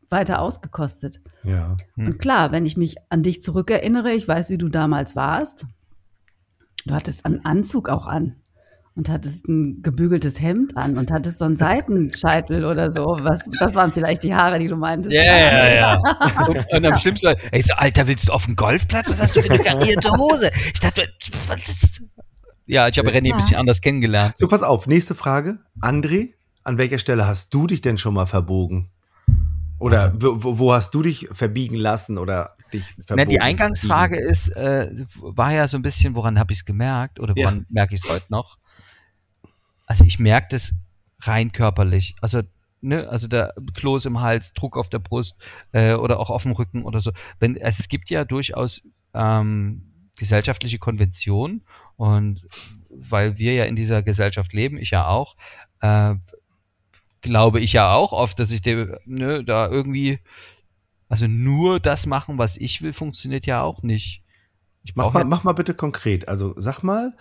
weiter 0.09 0.41
ausgekostet. 0.41 1.21
Ja. 1.43 1.75
Und 1.97 2.19
klar, 2.19 2.51
wenn 2.51 2.65
ich 2.65 2.77
mich 2.77 2.95
an 3.09 3.21
dich 3.21 3.41
zurückerinnere, 3.41 4.11
ich 4.13 4.27
weiß, 4.27 4.49
wie 4.49 4.57
du 4.57 4.69
damals 4.69 5.15
warst. 5.15 5.65
Du 6.85 6.95
hattest 6.95 7.25
einen 7.25 7.43
Anzug 7.45 7.89
auch 7.89 8.07
an. 8.07 8.37
Und 8.99 9.07
hattest 9.07 9.47
ein 9.47 9.81
gebügeltes 9.81 10.41
Hemd 10.41 10.75
an 10.75 10.97
und 10.97 11.09
hattest 11.09 11.39
so 11.39 11.45
einen 11.45 11.55
Seitenscheitel 11.55 12.65
oder 12.65 12.91
so. 12.91 13.17
Was, 13.21 13.47
das 13.57 13.73
waren 13.73 13.93
vielleicht 13.93 14.23
die 14.23 14.35
Haare, 14.35 14.59
die 14.59 14.67
du 14.67 14.75
meintest. 14.75 15.13
Ja, 15.13 15.23
ja, 15.23 15.73
ja. 15.73 15.99
Und, 16.47 16.65
und 16.73 16.85
am 16.85 16.97
schlimmsten, 16.99 17.33
ey, 17.51 17.61
so, 17.61 17.73
Alter, 17.75 18.07
willst 18.07 18.27
du 18.27 18.33
auf 18.33 18.45
den 18.45 18.57
Golfplatz? 18.57 19.09
Was 19.09 19.21
hast 19.21 19.35
du 19.37 19.41
für 19.41 19.51
eine 19.51 19.63
karierte 19.63 20.11
Hose? 20.11 20.51
Ich 20.73 20.79
dachte, 20.81 21.07
was 21.47 21.57
ist 21.67 22.01
Ja, 22.65 22.89
ich 22.89 22.97
habe 22.97 23.09
René 23.09 23.31
ein 23.31 23.37
bisschen 23.37 23.55
anders 23.55 23.79
kennengelernt. 23.79 24.33
So, 24.37 24.47
pass 24.49 24.63
auf, 24.63 24.85
nächste 24.85 25.15
Frage. 25.15 25.59
André, 25.81 26.33
an 26.65 26.77
welcher 26.77 26.97
Stelle 26.99 27.25
hast 27.25 27.53
du 27.53 27.67
dich 27.67 27.79
denn 27.79 27.97
schon 27.97 28.13
mal 28.13 28.25
verbogen? 28.25 28.89
Oder 29.79 30.13
wo, 30.17 30.59
wo 30.59 30.73
hast 30.73 30.93
du 30.93 31.03
dich 31.03 31.29
verbiegen 31.31 31.75
lassen 31.75 32.17
oder 32.17 32.57
dich 32.73 32.83
verbogen? 33.05 33.15
Na, 33.15 33.25
die 33.25 33.39
Eingangsfrage 33.39 34.17
ist, 34.17 34.49
äh, 34.49 34.89
war 35.21 35.53
ja 35.53 35.69
so 35.69 35.77
ein 35.77 35.83
bisschen, 35.83 36.15
woran 36.15 36.37
habe 36.37 36.51
ich 36.51 36.59
es 36.59 36.65
gemerkt 36.65 37.19
oder 37.21 37.33
woran 37.37 37.59
Ja. 37.59 37.65
merke 37.69 37.95
ich 37.95 38.03
es 38.03 38.09
heute 38.09 38.25
noch? 38.29 38.57
Also 39.89 40.05
ich 40.05 40.19
merke 40.19 40.49
das 40.51 40.73
rein 41.21 41.51
körperlich. 41.51 42.15
Also, 42.21 42.41
ne, 42.79 43.09
also 43.09 43.27
der 43.27 43.53
Kloß 43.73 44.05
im 44.05 44.21
Hals, 44.21 44.53
Druck 44.53 44.77
auf 44.77 44.87
der 44.87 44.99
Brust 44.99 45.41
äh, 45.71 45.95
oder 45.95 46.19
auch 46.19 46.29
auf 46.29 46.43
dem 46.43 46.51
Rücken 46.51 46.83
oder 46.83 47.01
so. 47.01 47.11
Wenn, 47.39 47.61
also 47.61 47.81
es 47.81 47.89
gibt 47.89 48.11
ja 48.11 48.23
durchaus 48.23 48.87
ähm, 49.15 49.91
gesellschaftliche 50.15 50.77
Konventionen 50.77 51.65
und 51.97 52.45
weil 52.89 53.39
wir 53.39 53.53
ja 53.53 53.65
in 53.65 53.75
dieser 53.75 54.03
Gesellschaft 54.03 54.53
leben, 54.53 54.77
ich 54.77 54.91
ja 54.91 55.07
auch, 55.07 55.35
äh, 55.81 56.15
glaube 57.21 57.59
ich 57.59 57.73
ja 57.73 57.91
auch 57.91 58.13
oft, 58.13 58.39
dass 58.39 58.51
ich 58.51 58.61
de, 58.61 58.95
ne, 59.05 59.43
da 59.43 59.67
irgendwie, 59.67 60.19
also 61.09 61.25
nur 61.25 61.79
das 61.79 62.05
machen, 62.05 62.37
was 62.37 62.57
ich 62.57 62.83
will, 62.83 62.93
funktioniert 62.93 63.47
ja 63.47 63.63
auch 63.63 63.81
nicht. 63.81 64.23
Ich 64.83 64.95
Mach 64.95 65.11
mal, 65.13 65.21
ja, 65.21 65.25
mach 65.25 65.43
mal 65.43 65.53
bitte 65.53 65.73
konkret. 65.73 66.27
Also 66.27 66.53
sag 66.57 66.83
mal, 66.83 67.17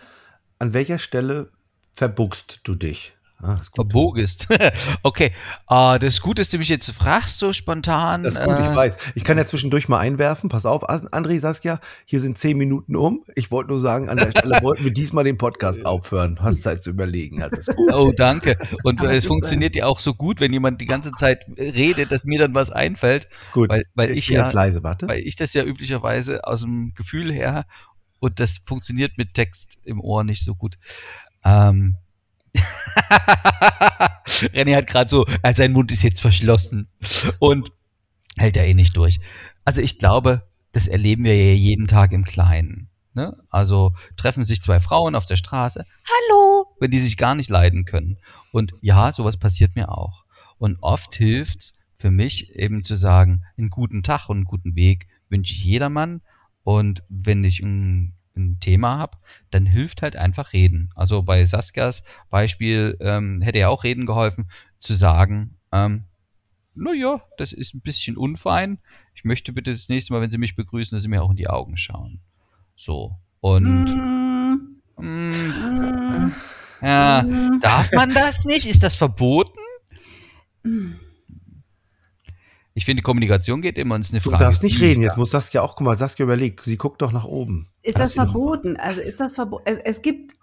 an 0.58 0.74
welcher 0.74 0.98
Stelle 0.98 1.50
verbuchst 1.98 2.60
du 2.62 2.74
dich? 2.74 3.12
Ah, 3.40 3.58
ist 3.60 3.72
verbogest. 3.72 4.48
okay, 5.04 5.32
äh, 5.68 5.98
das 6.00 6.14
ist 6.14 6.22
gut, 6.22 6.40
dass 6.40 6.48
du 6.48 6.58
mich 6.58 6.68
jetzt 6.68 6.90
fragst, 6.90 7.38
so 7.38 7.52
spontan. 7.52 8.24
Das 8.24 8.34
ist 8.34 8.42
gut, 8.42 8.58
ich 8.58 8.66
äh, 8.66 8.74
weiß. 8.74 8.96
Ich 9.14 9.22
kann 9.22 9.38
ja 9.38 9.44
zwischendurch 9.44 9.88
mal 9.88 10.00
einwerfen. 10.00 10.48
Pass 10.48 10.66
auf, 10.66 10.88
An- 10.88 11.06
André, 11.10 11.38
Saskia, 11.38 11.78
hier 12.04 12.18
sind 12.18 12.36
zehn 12.36 12.58
Minuten 12.58 12.96
um. 12.96 13.22
Ich 13.36 13.52
wollte 13.52 13.70
nur 13.70 13.78
sagen, 13.78 14.08
an 14.08 14.16
der 14.16 14.32
Stelle 14.32 14.58
wollten 14.62 14.82
wir 14.82 14.90
diesmal 14.92 15.22
den 15.22 15.38
Podcast 15.38 15.86
aufhören. 15.86 16.38
Hast 16.40 16.64
Zeit 16.64 16.82
zu 16.82 16.90
überlegen. 16.90 17.40
Also 17.40 17.58
ist 17.58 17.76
gut. 17.76 17.92
Oh, 17.92 18.10
danke. 18.10 18.58
Und 18.82 19.00
es 19.04 19.18
ist, 19.18 19.26
funktioniert 19.26 19.76
ja 19.76 19.86
auch 19.86 20.00
so 20.00 20.14
gut, 20.14 20.40
wenn 20.40 20.52
jemand 20.52 20.80
die 20.80 20.86
ganze 20.86 21.12
Zeit 21.12 21.46
redet, 21.56 22.10
dass 22.10 22.24
mir 22.24 22.40
dann 22.40 22.54
was 22.54 22.72
einfällt, 22.72 23.28
gut. 23.52 23.70
weil, 23.70 23.84
weil 23.94 24.10
ich 24.10 24.26
bin 24.26 24.36
ja, 24.36 24.50
leise, 24.50 24.82
warte. 24.82 25.06
weil 25.06 25.20
ich 25.20 25.36
das 25.36 25.54
ja 25.54 25.62
üblicherweise 25.62 26.44
aus 26.44 26.62
dem 26.62 26.92
Gefühl 26.96 27.32
her 27.32 27.66
und 28.20 28.40
das 28.40 28.58
funktioniert 28.64 29.16
mit 29.16 29.34
Text 29.34 29.78
im 29.84 30.00
Ohr 30.00 30.24
nicht 30.24 30.42
so 30.42 30.56
gut. 30.56 30.76
Ähm. 31.48 31.96
René 34.54 34.76
hat 34.76 34.86
gerade 34.86 35.08
so, 35.08 35.26
äh, 35.42 35.54
sein 35.54 35.72
Mund 35.72 35.90
ist 35.92 36.02
jetzt 36.02 36.20
verschlossen 36.20 36.88
und 37.38 37.70
hält 38.36 38.56
er 38.56 38.66
eh 38.66 38.74
nicht 38.74 38.96
durch. 38.96 39.20
Also 39.64 39.80
ich 39.80 39.98
glaube, 39.98 40.48
das 40.72 40.86
erleben 40.86 41.24
wir 41.24 41.34
ja 41.34 41.54
jeden 41.54 41.86
Tag 41.86 42.12
im 42.12 42.24
Kleinen. 42.24 42.88
Ne? 43.14 43.36
Also 43.50 43.94
treffen 44.16 44.44
sich 44.44 44.62
zwei 44.62 44.80
Frauen 44.80 45.14
auf 45.14 45.26
der 45.26 45.36
Straße, 45.36 45.84
hallo, 46.06 46.66
wenn 46.80 46.90
die 46.90 47.00
sich 47.00 47.16
gar 47.16 47.34
nicht 47.34 47.50
leiden 47.50 47.84
können. 47.84 48.18
Und 48.52 48.74
ja, 48.80 49.12
sowas 49.12 49.36
passiert 49.36 49.74
mir 49.74 49.90
auch. 49.90 50.24
Und 50.58 50.78
oft 50.80 51.14
hilft 51.14 51.72
für 51.98 52.10
mich 52.10 52.54
eben 52.54 52.84
zu 52.84 52.94
sagen, 52.94 53.42
einen 53.56 53.70
guten 53.70 54.02
Tag 54.02 54.28
und 54.28 54.38
einen 54.38 54.44
guten 54.44 54.76
Weg 54.76 55.08
wünsche 55.28 55.52
ich 55.54 55.64
jedermann. 55.64 56.20
Und 56.62 57.02
wenn 57.08 57.44
ich 57.44 57.60
ein, 57.60 58.14
ein 58.38 58.60
Thema 58.60 58.98
habe, 58.98 59.18
dann 59.50 59.66
hilft 59.66 60.02
halt 60.02 60.16
einfach 60.16 60.52
reden. 60.52 60.90
Also 60.94 61.22
bei 61.22 61.44
Saskias 61.44 62.02
Beispiel 62.30 62.96
ähm, 63.00 63.42
hätte 63.42 63.58
ja 63.58 63.68
auch 63.68 63.84
reden 63.84 64.06
geholfen, 64.06 64.50
zu 64.80 64.94
sagen, 64.94 65.56
ähm, 65.72 66.04
naja, 66.74 67.22
das 67.36 67.52
ist 67.52 67.74
ein 67.74 67.80
bisschen 67.80 68.16
unfein. 68.16 68.78
Ich 69.14 69.24
möchte 69.24 69.52
bitte 69.52 69.72
das 69.72 69.88
nächste 69.88 70.12
Mal, 70.12 70.22
wenn 70.22 70.30
Sie 70.30 70.38
mich 70.38 70.56
begrüßen, 70.56 70.94
dass 70.94 71.02
Sie 71.02 71.08
mir 71.08 71.22
auch 71.22 71.30
in 71.30 71.36
die 71.36 71.48
Augen 71.48 71.76
schauen. 71.76 72.20
So. 72.76 73.16
Und 73.40 73.86
Mm, 74.98 75.04
mm, 75.04 75.04
mm, 75.06 76.32
ja, 76.82 77.22
mm. 77.22 77.60
darf 77.60 77.92
man 77.92 78.12
das 78.12 78.44
nicht? 78.44 78.66
Ist 78.66 78.82
das 78.82 78.96
verboten? 78.96 79.58
Ich 82.78 82.84
finde, 82.84 83.02
Kommunikation 83.02 83.60
geht 83.60 83.76
immer 83.76 83.98
ist 83.98 84.12
eine 84.12 84.20
Du 84.20 84.30
Frage. 84.30 84.44
darfst 84.44 84.62
nicht 84.62 84.80
reden. 84.80 85.02
Jetzt 85.02 85.16
muss 85.16 85.32
Saskia 85.32 85.62
auch, 85.62 85.74
guck 85.74 85.84
mal, 85.84 85.98
Saskia 85.98 86.22
überlegt. 86.22 86.60
Sie 86.60 86.76
guckt 86.76 87.02
doch 87.02 87.10
nach 87.10 87.24
oben. 87.24 87.68
Ist 87.82 87.98
das 87.98 88.14
du 88.14 88.20
noch- 88.20 88.26
verboten? 88.30 88.76
Also 88.76 89.00
ist 89.00 89.18
das 89.18 89.34
verboten? 89.34 89.64
Es, 89.66 89.78
es 89.78 90.00
gibt 90.00 90.36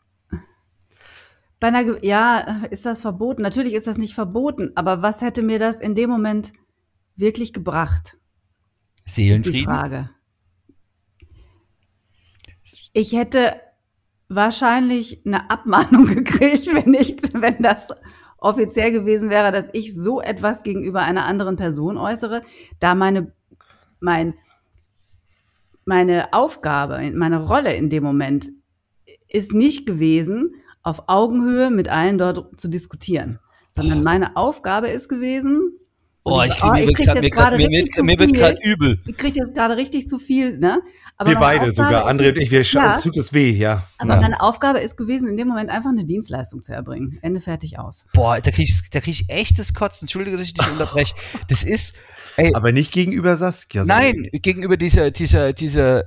bei 1.62 1.70
einer, 1.70 2.04
ja, 2.04 2.64
ist 2.72 2.86
das 2.86 3.00
verboten? 3.00 3.42
Natürlich 3.42 3.74
ist 3.74 3.88
das 3.88 3.98
nicht 3.98 4.14
verboten, 4.14 4.72
aber 4.76 5.02
was 5.02 5.22
hätte 5.22 5.44
mir 5.44 5.60
das 5.60 5.80
in 5.80 5.96
dem 5.96 6.10
Moment 6.10 6.52
wirklich 7.16 7.54
gebracht? 7.54 8.18
Die 9.08 9.12
Seelenfrieden? 9.12 9.64
Frage. 9.64 10.10
Ich 12.92 13.14
hätte 13.14 13.56
wahrscheinlich 14.28 15.26
eine 15.26 15.50
Abmahnung 15.50 16.06
gekriegt, 16.14 16.68
wenn 16.74 16.94
ich, 16.96 17.16
wenn 17.34 17.62
das 17.62 17.94
offiziell 18.46 18.92
gewesen 18.92 19.30
wäre, 19.30 19.52
dass 19.52 19.70
ich 19.74 19.96
so 19.96 20.22
etwas 20.22 20.62
gegenüber 20.62 21.02
einer 21.02 21.26
anderen 21.26 21.56
Person 21.56 21.98
äußere, 21.98 22.44
da 22.80 22.94
meine, 22.94 23.34
mein, 24.00 24.36
meine 25.84 26.32
Aufgabe, 26.32 27.12
meine 27.16 27.48
Rolle 27.48 27.76
in 27.76 27.90
dem 27.90 28.04
Moment 28.04 28.52
ist 29.28 29.52
nicht 29.52 29.88
gewesen, 29.88 30.56
auf 30.84 31.04
Augenhöhe 31.08 31.72
mit 31.72 31.90
allen 31.90 32.20
dort 32.20 32.60
zu 32.60 32.68
diskutieren, 32.68 33.40
sondern 33.72 34.04
meine 34.04 34.38
Aufgabe 34.38 34.90
ist 34.90 35.10
gewesen, 35.10 35.75
Oh, 36.28 36.40
und 36.42 36.48
ich 36.48 36.54
krieg, 36.58 36.64
oh, 36.64 36.72
mir 36.74 36.80
ich 36.82 36.88
wird 36.88 36.96
krieg 36.98 37.06
grad- 37.06 37.16
jetzt 37.18 37.24
mir, 37.24 37.30
grad- 37.30 37.44
gerade 37.52 37.58
mir, 37.58 37.70
wird- 37.70 38.04
mir 38.04 38.28
gerade 38.40 38.58
übel. 38.64 39.00
ich 39.06 39.16
kriege 39.16 39.40
jetzt 39.40 39.54
gerade 39.54 39.78
richtig 39.78 40.08
zu 40.10 40.18
viel, 40.18 40.58
ne? 40.58 40.82
Aber 41.18 41.30
wir 41.30 41.38
beide 41.38 41.68
Aufgabe 41.68 41.72
sogar. 41.72 42.08
André 42.10 42.30
und 42.30 42.38
ich, 42.40 42.50
wir 42.50 42.64
Ja. 42.64 42.94
uns 42.94 43.04
tut 43.04 43.16
es 43.16 43.32
weh, 43.32 43.52
ja. 43.52 43.86
Aber 44.00 44.16
Ja. 44.16 44.22
meine 44.22 44.42
Aufgabe 44.42 44.80
ist 44.80 44.98
gewesen, 44.98 45.28
in 45.30 45.38
dem 45.38 45.48
Moment 45.48 45.70
einfach 45.70 45.92
eine 45.92 46.04
Dienstleistung 46.04 46.64
zu 46.64 46.74
erbringen. 46.74 47.20
Ende 47.22 47.42
fertig 47.42 47.78
aus. 47.78 48.06
Boah, 48.14 48.42
da 48.42 48.50
krieg 48.52 48.68
ich, 48.68 48.90
da 48.90 49.00
krieg 49.02 49.14
ich 49.14 49.30
echtes 49.30 49.76
Kotzen. 49.76 50.06
Entschuldige, 50.06 50.36
dass 50.36 50.48
ich 50.48 50.54
dich 50.56 50.70
unterbreche. 50.72 51.14
Das 51.50 51.62
ist, 51.64 51.94
ey, 52.38 52.54
Aber 52.56 52.72
nicht 52.72 52.92
gegenüber 52.92 53.38
Saskia. 53.38 53.82
sondern- 53.86 54.00
nein, 54.00 54.30
gegenüber 54.34 54.78
dieser, 54.78 55.12
dieser, 55.12 55.54
dieser, 55.54 56.06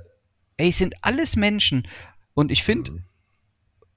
ey, 0.57 0.69
es 0.69 0.77
sind 0.77 0.95
alles 1.01 1.37
Menschen. 1.37 1.87
Und 2.33 2.51
ich 2.51 2.63
finde, 2.65 2.91
Mhm. 2.91 3.03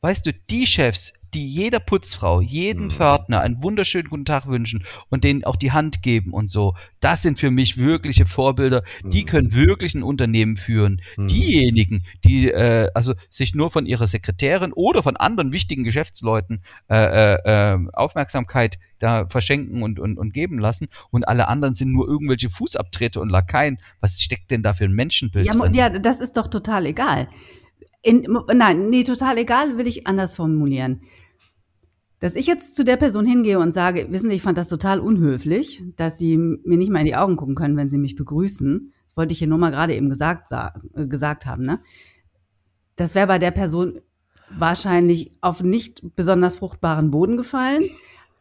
Weißt 0.02 0.26
du, 0.26 0.32
die 0.32 0.66
Chefs, 0.66 1.12
die 1.32 1.49
jeder 1.49 1.80
Putzfrau, 1.80 2.42
jedem 2.42 2.85
Mhm. 2.87 2.90
Pförtner 2.90 3.40
einen 3.40 3.62
wunderschönen 3.62 4.11
guten 4.11 4.26
Tag 4.26 4.47
wünschen 4.49 4.85
und 5.09 5.25
denen 5.25 5.44
auch 5.44 5.56
die 5.56 5.73
Hand 5.73 6.02
geben 6.02 6.35
und 6.35 6.50
so, 6.50 6.75
das 7.00 7.23
sind 7.23 7.38
für 7.38 7.50
mich 7.50 7.78
wirkliche 7.78 8.26
Vorbilder. 8.26 8.82
Die 9.02 9.23
Mhm. 9.23 9.26
können 9.26 9.54
wirklich 9.54 9.94
ein 9.94 10.02
Unternehmen 10.02 10.59
führen. 10.59 11.00
Mhm. 11.16 11.28
Diejenigen, 11.28 12.04
die 12.23 12.50
äh, 12.50 12.90
also 12.92 13.14
sich 13.30 13.54
nur 13.54 13.71
von 13.71 13.87
ihrer 13.87 14.09
Sekretärin 14.09 14.75
oder 14.75 15.02
von 15.02 15.16
anderen 15.16 15.52
wichtigen 15.52 15.85
Geschäftsleuten 15.85 16.62
äh, 16.90 16.97
äh, 16.97 17.73
äh, 17.75 17.78
Aufmerksamkeit 17.94 18.78
da 18.99 19.26
verschenken 19.26 19.82
und, 19.82 19.99
und, 19.99 20.18
und 20.18 20.35
geben 20.35 20.59
lassen 20.59 20.88
und 21.11 21.26
alle 21.26 21.49
anderen 21.49 21.75
sind 21.75 21.92
nur 21.92 22.06
irgendwelche 22.06 22.50
Fußabtritte 22.50 23.18
und 23.21 23.30
Lakaien. 23.30 23.78
Was 24.00 24.21
steckt 24.21 24.50
denn 24.50 24.62
da 24.62 24.75
für 24.75 24.85
ein 24.85 24.92
Menschenbild 24.92 25.47
Ja, 25.47 25.54
drin? 25.54 25.73
ja, 25.73 25.88
das 25.88 26.21
ist 26.21 26.37
doch 26.37 26.49
total 26.49 26.85
egal. 26.87 27.26
In, 28.02 28.26
nein, 28.54 28.90
nee, 28.90 29.04
total 29.04 29.38
egal 29.38 29.78
will 29.78 29.87
ich 29.87 30.06
anders 30.06 30.35
formulieren. 30.35 31.02
Dass 32.18 32.37
ich 32.37 32.47
jetzt 32.47 32.76
zu 32.76 32.85
der 32.85 32.97
Person 32.97 33.26
hingehe 33.26 33.59
und 33.59 33.73
sage, 33.73 34.06
wissen 34.11 34.28
Sie, 34.30 34.37
ich 34.37 34.42
fand 34.42 34.59
das 34.59 34.68
total 34.68 35.00
unhöflich, 35.00 35.82
dass 35.97 36.18
Sie 36.18 36.37
mir 36.37 36.76
nicht 36.78 36.90
mal 36.90 37.00
in 37.00 37.06
die 37.06 37.16
Augen 37.16 37.37
gucken 37.37 37.54
können, 37.54 37.76
wenn 37.76 37.88
Sie 37.88 37.99
mich 37.99 38.14
begrüßen. 38.16 38.92
Das 39.09 39.16
wollte 39.16 39.32
ich 39.32 39.38
hier 39.38 39.49
nur 39.49 39.59
mal 39.59 39.71
gerade 39.71 39.94
eben 39.94 40.09
gesagt, 40.09 40.49
sa- 40.49 40.75
äh, 40.94 41.06
gesagt 41.06 41.47
haben, 41.47 41.64
ne? 41.64 41.80
Das 42.97 43.14
wäre 43.14 43.26
bei 43.26 43.38
der 43.38 43.50
Person 43.50 44.00
wahrscheinlich 44.50 45.32
auf 45.40 45.62
nicht 45.62 46.14
besonders 46.14 46.56
fruchtbaren 46.56 47.11
Boden 47.11 47.37
gefallen. 47.37 47.85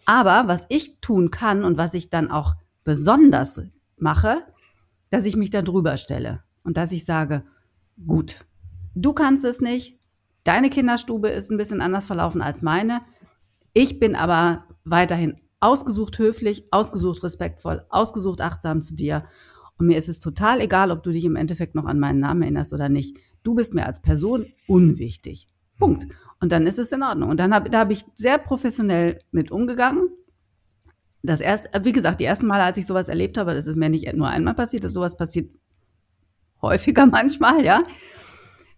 Aber 0.06 0.48
was 0.48 0.66
ich 0.70 1.00
tun 1.00 1.32
kann 1.32 1.64
und 1.64 1.78
was 1.78 1.94
ich 1.94 2.10
dann 2.10 2.30
auch 2.30 2.56
besonders 2.84 3.62
mache, 3.98 4.44
dass 5.10 5.26
ich 5.26 5.36
mich 5.36 5.50
da 5.52 5.62
drüber 5.62 5.98
stelle 5.98 6.44
und 6.64 6.78
dass 6.78 6.92
ich 6.92 7.06
sage, 7.06 7.44
gut, 8.06 8.46
du 8.96 9.14
kannst 9.14 9.46
es 9.46 9.62
nicht, 9.62 10.00
deine 10.44 10.70
Kinderstube 10.70 11.30
ist 11.30 11.52
ein 11.52 11.58
bisschen 11.58 11.82
anders 11.82 12.06
verlaufen 12.06 12.42
als 12.42 12.62
meine, 12.62 13.02
ich 13.74 14.00
bin 14.00 14.16
aber 14.16 14.66
weiterhin 14.84 15.40
ausgesucht 15.60 16.18
höflich, 16.20 16.66
ausgesucht 16.72 17.24
respektvoll, 17.24 17.86
ausgesucht 17.90 18.42
achtsam 18.42 18.82
zu 18.82 18.96
dir 18.96 19.26
und 19.82 19.88
mir 19.88 19.98
ist 19.98 20.10
es 20.10 20.20
total 20.20 20.62
egal, 20.62 20.92
ob 20.92 21.02
du 21.02 21.12
dich 21.12 21.26
im 21.26 21.36
Endeffekt 21.36 21.74
noch 21.74 21.86
an 21.86 22.00
meinen 22.00 22.20
Namen 22.20 22.44
erinnerst 22.44 22.72
oder 22.72 22.88
nicht. 22.88 23.18
Du 23.42 23.56
bist 23.56 23.74
mir 23.74 23.88
als 23.88 24.00
Person 24.00 24.46
unwichtig. 24.68 25.48
Punkt. 25.80 26.06
Und 26.40 26.52
dann 26.52 26.68
ist 26.68 26.78
es 26.78 26.92
in 26.92 27.02
Ordnung. 27.02 27.32
Und 27.32 27.40
dann 27.40 27.52
habe 27.52 27.72
da 27.72 27.80
hab 27.80 27.92
ich 27.92 28.06
sehr 28.14 28.38
professionell 28.38 29.20
mit 29.32 29.50
umgegangen. 29.50 30.10
Das 31.24 31.42
erste, 31.42 31.84
wie 31.84 31.94
gesagt, 31.94 32.20
die 32.20 32.26
ersten 32.26 32.46
Male, 32.46 32.64
als 32.64 32.78
ich 32.78 32.86
sowas 32.86 33.08
erlebt 33.08 33.40
habe, 33.40 33.56
das 33.56 33.66
ist 33.66 33.76
mir 33.76 33.90
nicht 33.90 34.14
nur 34.14 34.28
einmal 34.28 34.54
passiert, 34.54 34.84
dass 34.84 34.94
sowas 34.94 35.18
passiert 35.18 35.50
häufiger 36.62 37.06
manchmal, 37.08 37.66
ja. 37.66 37.84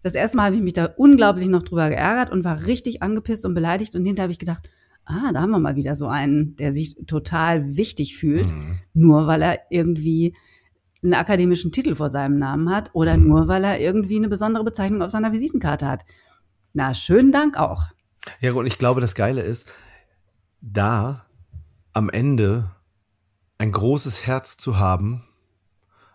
Das 0.04 0.14
erste 0.14 0.36
Mal 0.36 0.44
habe 0.46 0.56
ich 0.56 0.62
mich 0.62 0.74
da 0.74 0.84
unglaublich 0.96 1.48
noch 1.48 1.62
drüber 1.62 1.88
geärgert 1.88 2.30
und 2.30 2.44
war 2.44 2.66
richtig 2.66 3.02
angepisst 3.02 3.44
und 3.46 3.54
beleidigt. 3.54 3.94
Und 3.96 4.04
hinterher 4.04 4.24
habe 4.24 4.32
ich 4.32 4.38
gedacht, 4.38 4.68
ah, 5.06 5.32
da 5.32 5.40
haben 5.40 5.50
wir 5.50 5.58
mal 5.58 5.76
wieder 5.76 5.96
so 5.96 6.06
einen, 6.08 6.56
der 6.56 6.72
sich 6.72 6.94
total 7.06 7.76
wichtig 7.76 8.16
fühlt, 8.16 8.52
Mhm. 8.52 8.78
nur 8.92 9.26
weil 9.26 9.40
er 9.42 9.58
irgendwie 9.70 10.36
einen 11.02 11.14
akademischen 11.14 11.72
Titel 11.72 11.94
vor 11.94 12.10
seinem 12.10 12.38
Namen 12.38 12.70
hat 12.70 12.90
oder 12.92 13.16
Mhm. 13.16 13.28
nur 13.28 13.48
weil 13.48 13.64
er 13.64 13.80
irgendwie 13.80 14.16
eine 14.16 14.28
besondere 14.28 14.62
Bezeichnung 14.64 15.00
auf 15.02 15.10
seiner 15.10 15.32
Visitenkarte 15.32 15.88
hat. 15.88 16.04
Na, 16.74 16.92
schönen 16.94 17.32
Dank 17.32 17.56
auch. 17.56 17.84
Ja, 18.40 18.52
und 18.52 18.66
ich 18.66 18.78
glaube, 18.78 19.00
das 19.00 19.14
Geile 19.14 19.40
ist, 19.42 19.66
da 20.60 21.24
am 21.92 22.10
Ende 22.10 22.70
ein 23.58 23.72
großes 23.72 24.26
Herz 24.26 24.56
zu 24.58 24.78
haben 24.78 25.24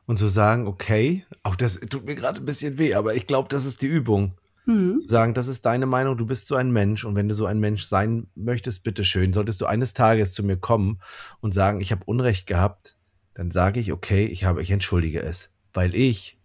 und 0.09 0.17
zu 0.17 0.27
sagen, 0.27 0.65
okay, 0.65 1.23
auch 1.43 1.55
das 1.55 1.79
tut 1.81 2.03
mir 2.03 2.15
gerade 2.15 2.41
ein 2.41 2.45
bisschen 2.45 2.79
weh, 2.79 2.95
aber 2.95 3.13
ich 3.13 3.27
glaube, 3.27 3.47
das 3.47 3.63
ist 3.63 3.83
die 3.83 3.85
Übung. 3.85 4.33
Hm. 4.65 4.99
Zu 5.01 5.07
sagen, 5.07 5.35
das 5.35 5.47
ist 5.47 5.67
deine 5.67 5.85
Meinung, 5.85 6.17
du 6.17 6.25
bist 6.25 6.47
so 6.47 6.55
ein 6.55 6.71
Mensch 6.71 7.05
und 7.05 7.15
wenn 7.15 7.27
du 7.29 7.35
so 7.35 7.45
ein 7.45 7.59
Mensch 7.59 7.85
sein 7.85 8.25
möchtest, 8.33 8.81
bitteschön, 8.81 9.33
solltest 9.33 9.61
du 9.61 9.67
eines 9.67 9.93
Tages 9.93 10.33
zu 10.33 10.41
mir 10.43 10.57
kommen 10.57 10.97
und 11.41 11.53
sagen, 11.53 11.79
ich 11.79 11.91
habe 11.91 12.01
Unrecht 12.05 12.47
gehabt, 12.47 12.97
dann 13.35 13.51
sage 13.51 13.79
ich, 13.79 13.91
okay, 13.93 14.25
ich 14.25 14.45
habe, 14.45 14.63
ich 14.63 14.71
entschuldige 14.71 15.21
es, 15.21 15.49
weil 15.75 15.93
ich 15.93 16.39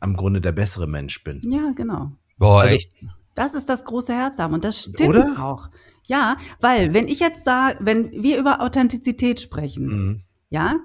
am 0.00 0.16
Grunde 0.16 0.40
der 0.40 0.52
bessere 0.52 0.86
Mensch 0.86 1.22
bin. 1.22 1.42
Ja, 1.44 1.72
genau. 1.76 2.12
Boah, 2.38 2.62
Also- 2.62 2.76
echt. 2.76 2.92
Das 3.34 3.52
ist 3.54 3.68
das 3.68 3.84
große 3.84 4.14
Herz 4.14 4.38
haben 4.38 4.54
und 4.54 4.64
das 4.64 4.80
stimmt 4.84 5.10
Oder? 5.10 5.36
auch. 5.44 5.68
Ja, 6.04 6.38
weil 6.62 6.94
wenn 6.94 7.08
ich 7.08 7.20
jetzt 7.20 7.44
sage, 7.44 7.76
wenn 7.80 8.10
wir 8.22 8.38
über 8.38 8.62
Authentizität 8.62 9.38
sprechen, 9.38 9.84
Mhm. 9.86 10.22
ja, 10.48 10.76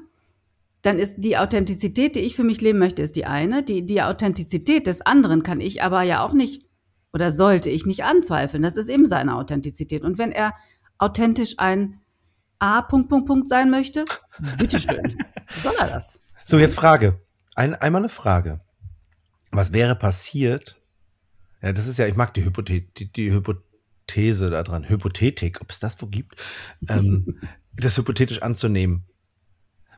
dann 0.82 0.98
ist 0.98 1.16
die 1.18 1.38
Authentizität, 1.38 2.16
die 2.16 2.22
ich 2.22 2.36
für 2.36 2.44
mich 2.44 2.62
leben 2.62 2.80
möchte, 2.80 3.02
ist 3.02 3.16
die 3.16 3.26
eine. 3.26 3.64
Die, 3.64 3.86
die 3.86 4.02
Authentizität 4.02 4.88
des 4.88 5.02
anderen 5.02 5.44
kann 5.44 5.62
ich 5.62 5.84
aber 5.84 6.02
ja 6.02 6.24
auch 6.24 6.34
nicht 6.34 6.66
oder 7.14 7.32
sollte 7.32 7.70
ich 7.70 7.86
nicht 7.86 8.04
anzweifeln. 8.04 8.64
Das 8.64 8.78
ist 8.78 8.90
eben 8.90 9.06
seine 9.06 9.36
Authentizität. 9.36 10.04
Und 10.04 10.18
wenn 10.18 10.32
er 10.32 10.54
authentisch 10.98 11.56
ein 11.58 12.00
A. 12.60 12.82
Punkt, 12.82 13.10
Punkt, 13.10 13.28
Punkt 13.28 13.48
sein 13.48 13.70
möchte, 13.70 14.06
bitteschön. 14.58 15.18
Soll 15.64 15.74
er 15.80 15.88
das? 15.88 16.20
So, 16.46 16.58
jetzt 16.60 16.76
Frage. 16.76 17.20
Ein, 17.56 17.76
einmal 17.76 18.02
eine 18.02 18.10
Frage. 18.10 18.62
Was 19.52 19.74
wäre 19.74 19.96
passiert? 19.96 20.78
Ja, 21.62 21.74
das 21.74 21.88
ist 21.88 21.98
ja, 21.98 22.08
ich 22.08 22.16
mag 22.16 22.34
die, 22.34 22.46
Hypothe 22.46 22.82
die, 22.82 23.12
die 23.12 23.32
Hypothese 23.32 24.50
da 24.50 24.64
dran, 24.64 24.88
Hypothetik, 24.88 25.62
ob 25.62 25.72
es 25.72 25.80
das 25.80 26.02
wo 26.02 26.08
gibt, 26.08 26.42
ähm, 26.88 27.40
das 27.74 27.98
hypothetisch 27.98 28.42
anzunehmen. 28.42 29.06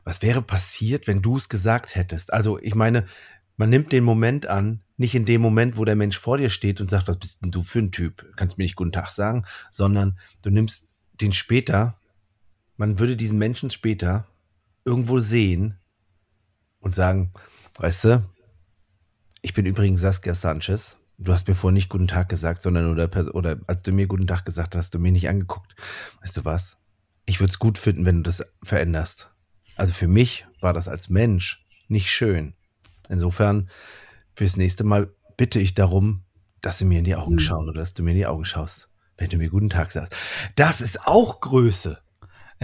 Was 0.04 0.22
wäre 0.22 0.42
passiert, 0.42 1.06
wenn 1.06 1.22
du 1.22 1.36
es 1.36 1.48
gesagt 1.48 1.94
hättest? 1.96 2.32
Also, 2.32 2.58
ich 2.58 2.74
meine, 2.74 3.06
man 3.56 3.70
nimmt 3.70 3.92
den 3.92 4.04
Moment 4.04 4.46
an, 4.46 4.82
nicht 4.96 5.14
in 5.14 5.24
dem 5.24 5.40
Moment, 5.40 5.76
wo 5.76 5.84
der 5.84 5.96
Mensch 5.96 6.18
vor 6.18 6.38
dir 6.38 6.50
steht 6.50 6.80
und 6.80 6.90
sagt, 6.90 7.08
was 7.08 7.18
bist 7.18 7.42
denn 7.42 7.50
du 7.50 7.62
für 7.62 7.80
ein 7.80 7.92
Typ? 7.92 8.24
Kannst 8.36 8.58
mir 8.58 8.64
nicht 8.64 8.76
guten 8.76 8.92
Tag 8.92 9.08
sagen, 9.08 9.44
sondern 9.70 10.18
du 10.42 10.50
nimmst 10.50 10.88
den 11.20 11.32
später, 11.32 11.98
man 12.76 12.98
würde 12.98 13.16
diesen 13.16 13.38
Menschen 13.38 13.70
später 13.70 14.26
irgendwo 14.84 15.18
sehen 15.18 15.78
und 16.80 16.94
sagen, 16.94 17.32
weißt 17.78 18.04
du, 18.04 18.24
ich 19.42 19.54
bin 19.54 19.66
übrigens 19.66 20.00
Saskia 20.00 20.34
Sanchez. 20.34 20.96
Du 21.16 21.32
hast 21.32 21.46
mir 21.46 21.54
vorher 21.54 21.74
nicht 21.74 21.88
guten 21.88 22.08
Tag 22.08 22.28
gesagt, 22.28 22.60
sondern 22.62 22.90
oder, 22.90 23.08
oder 23.34 23.60
als 23.66 23.82
du 23.82 23.92
mir 23.92 24.06
guten 24.06 24.26
Tag 24.26 24.44
gesagt 24.44 24.74
hast, 24.74 24.86
hast 24.86 24.94
du 24.94 24.98
mir 24.98 25.12
nicht 25.12 25.28
angeguckt. 25.28 25.76
Weißt 26.20 26.36
du 26.36 26.44
was? 26.44 26.76
Ich 27.24 27.40
würde 27.40 27.52
es 27.52 27.58
gut 27.58 27.78
finden, 27.78 28.04
wenn 28.04 28.16
du 28.16 28.22
das 28.22 28.44
veränderst. 28.62 29.30
Also 29.76 29.92
für 29.92 30.08
mich 30.08 30.46
war 30.60 30.72
das 30.72 30.88
als 30.88 31.08
Mensch 31.08 31.64
nicht 31.88 32.10
schön. 32.10 32.54
Insofern, 33.08 33.68
fürs 34.34 34.56
nächste 34.56 34.84
Mal 34.84 35.12
bitte 35.36 35.58
ich 35.60 35.74
darum, 35.74 36.22
dass 36.62 36.78
sie 36.78 36.84
mir 36.84 36.98
in 36.98 37.04
die 37.04 37.16
Augen 37.16 37.34
Mhm. 37.34 37.40
schauen 37.40 37.68
oder 37.68 37.80
dass 37.80 37.92
du 37.92 38.02
mir 38.02 38.12
in 38.12 38.16
die 38.16 38.26
Augen 38.26 38.44
schaust, 38.44 38.88
wenn 39.18 39.30
du 39.30 39.36
mir 39.36 39.50
guten 39.50 39.68
Tag 39.70 39.90
sagst. 39.90 40.16
Das 40.56 40.80
ist 40.80 41.06
auch 41.06 41.40
Größe, 41.40 41.98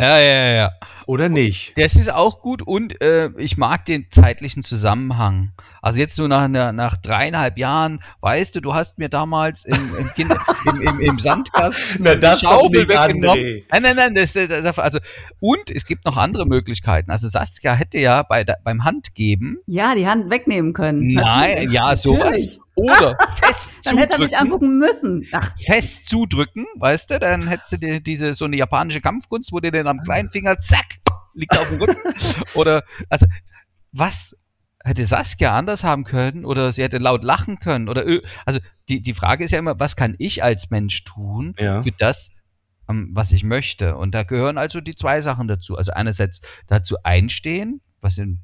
Ja, 0.00 0.18
ja, 0.18 0.46
ja. 0.52 0.72
oder 1.06 1.28
nicht? 1.28 1.72
Das 1.76 1.94
ist 1.94 2.10
auch 2.12 2.40
gut 2.40 2.62
und 2.62 3.00
äh, 3.02 3.30
ich 3.36 3.58
mag 3.58 3.84
den 3.84 4.06
zeitlichen 4.10 4.62
Zusammenhang. 4.62 5.52
Also 5.82 5.98
jetzt 6.00 6.18
nur 6.18 6.28
nach, 6.28 6.48
nach, 6.48 6.96
dreieinhalb 6.96 7.58
Jahren, 7.58 8.02
weißt 8.20 8.54
du, 8.56 8.60
du 8.60 8.74
hast 8.74 8.98
mir 8.98 9.08
damals 9.08 9.64
im, 9.64 9.94
im, 9.98 10.08
kind, 10.14 10.32
im, 10.66 10.80
im, 10.82 11.00
im 11.00 11.18
Sandkasten 11.18 12.00
Na, 12.00 12.14
das 12.14 12.40
die 12.40 12.46
Schaufel 12.46 12.86
nicht, 12.86 12.88
weggenommen. 12.88 13.44
André. 13.44 13.64
Nein, 13.70 13.82
nein, 13.82 13.96
nein, 13.96 14.14
das, 14.14 14.32
das, 14.32 14.78
also 14.78 14.98
und 15.40 15.70
es 15.70 15.84
gibt 15.86 16.04
noch 16.06 16.16
andere 16.16 16.46
Möglichkeiten. 16.46 17.10
Also 17.10 17.28
Saskia 17.28 17.74
hätte 17.74 17.98
ja 17.98 18.22
bei 18.22 18.44
der, 18.44 18.58
beim 18.64 18.84
Handgeben, 18.84 19.58
Ja, 19.66 19.94
die 19.94 20.06
Hand 20.06 20.30
wegnehmen 20.30 20.72
können. 20.72 21.12
nein, 21.12 21.50
Natürlich. 21.50 21.72
ja, 21.72 21.96
sowas. 21.96 22.20
Natürlich. 22.30 22.60
Oder 22.80 23.16
fest 23.42 23.72
Dann 23.84 23.98
hätte 23.98 24.14
er 24.14 24.18
mich 24.20 24.36
angucken 24.36 24.78
müssen. 24.78 25.26
Ach, 25.32 25.54
fest 25.58 26.08
zudrücken, 26.08 26.66
weißt 26.76 27.10
du, 27.10 27.18
dann 27.18 27.46
hättest 27.46 27.72
du 27.72 27.76
dir 27.76 28.00
diese 28.00 28.34
so 28.34 28.44
eine 28.44 28.56
japanische 28.56 29.00
Kampfkunst, 29.00 29.52
wo 29.52 29.60
dir 29.60 29.70
den 29.70 29.86
am 29.86 30.02
kleinen 30.02 30.30
Finger 30.30 30.58
zack 30.60 30.86
liegt 31.34 31.56
auf 31.58 31.68
dem 31.68 31.80
Rücken. 31.80 31.96
oder 32.54 32.82
also 33.08 33.26
was 33.92 34.36
hätte 34.82 35.06
Saskia 35.06 35.56
anders 35.56 35.84
haben 35.84 36.04
können 36.04 36.44
oder 36.44 36.72
sie 36.72 36.82
hätte 36.82 36.98
laut 36.98 37.22
lachen 37.22 37.58
können 37.58 37.88
oder 37.88 38.04
also 38.46 38.60
die 38.88 39.02
die 39.02 39.14
Frage 39.14 39.44
ist 39.44 39.50
ja 39.50 39.58
immer, 39.58 39.78
was 39.78 39.94
kann 39.94 40.14
ich 40.18 40.42
als 40.42 40.70
Mensch 40.70 41.04
tun 41.04 41.54
Ja. 41.58 41.82
für 41.82 41.92
das 41.92 42.30
ähm, 42.88 43.10
was 43.12 43.32
ich 43.32 43.44
möchte 43.44 43.96
und 43.96 44.14
da 44.14 44.22
gehören 44.22 44.58
also 44.58 44.80
die 44.80 44.94
zwei 44.94 45.22
Sachen 45.22 45.48
dazu. 45.48 45.76
Also 45.76 45.92
einerseits 45.92 46.40
dazu 46.66 46.96
einstehen, 47.02 47.80
was 48.00 48.18
in 48.18 48.40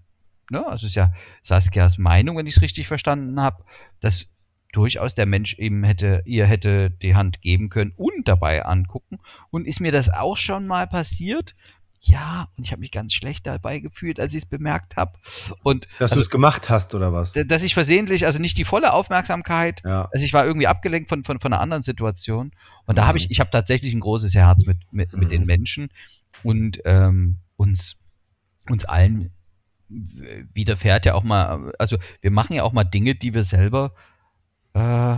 ne, 0.50 0.66
also 0.66 0.86
ist 0.86 0.94
ja 0.94 1.12
Saskias 1.42 1.98
Meinung, 1.98 2.36
wenn 2.36 2.46
ich 2.46 2.56
es 2.56 2.62
richtig 2.62 2.86
verstanden 2.88 3.40
habe, 3.40 3.64
dass 4.00 4.26
durchaus 4.72 5.14
der 5.14 5.26
Mensch 5.26 5.54
eben 5.58 5.84
hätte, 5.84 6.22
ihr 6.26 6.46
hätte 6.46 6.90
die 6.90 7.14
Hand 7.14 7.40
geben 7.40 7.68
können 7.70 7.92
und 7.96 8.28
dabei 8.28 8.64
angucken. 8.64 9.18
Und 9.50 9.66
ist 9.66 9.80
mir 9.80 9.92
das 9.92 10.10
auch 10.10 10.36
schon 10.36 10.66
mal 10.66 10.86
passiert? 10.86 11.54
Ja, 12.02 12.48
und 12.56 12.64
ich 12.64 12.72
habe 12.72 12.80
mich 12.80 12.90
ganz 12.92 13.14
schlecht 13.14 13.46
dabei 13.46 13.78
gefühlt, 13.80 14.20
als 14.20 14.34
ich 14.34 14.42
es 14.42 14.46
bemerkt 14.48 14.96
habe. 14.96 15.12
Und 15.62 15.86
Dass 15.98 16.10
also, 16.12 16.16
du 16.16 16.20
es 16.20 16.30
gemacht 16.30 16.68
hast, 16.68 16.94
oder 16.94 17.12
was? 17.12 17.32
dass 17.32 17.62
ich 17.62 17.72
versehentlich, 17.74 18.26
also 18.26 18.38
nicht 18.38 18.58
die 18.58 18.64
volle 18.64 18.92
Aufmerksamkeit, 18.92 19.82
Ja. 19.84 20.08
also 20.12 20.24
ich 20.24 20.32
war 20.34 20.44
irgendwie 20.44 20.66
abgelenkt 20.66 21.08
von, 21.08 21.24
von, 21.24 21.40
von 21.40 21.52
einer 21.52 21.62
anderen 21.62 21.82
Situation. 21.82 22.52
Und 22.84 22.98
da 22.98 23.04
Mhm. 23.04 23.06
habe 23.08 23.18
ich, 23.18 23.30
ich 23.30 23.40
habe 23.40 23.50
tatsächlich 23.50 23.94
ein 23.94 24.00
großes 24.00 24.34
Herz 24.34 24.66
mit, 24.66 24.76
mit, 24.92 25.12
mit 25.14 25.30
den 25.30 25.40
Mhm. 25.42 25.46
Menschen 25.46 25.88
und 26.42 26.80
ähm, 26.84 27.38
uns, 27.56 27.96
uns 28.68 28.84
allen 28.84 29.32
widerfährt 29.88 31.06
ja 31.06 31.14
auch 31.14 31.22
mal, 31.22 31.72
also 31.78 31.96
wir 32.20 32.30
machen 32.30 32.54
ja 32.54 32.62
auch 32.64 32.72
mal 32.72 32.84
Dinge, 32.84 33.14
die 33.14 33.34
wir 33.34 33.44
selber 33.44 33.94
äh, 34.74 35.16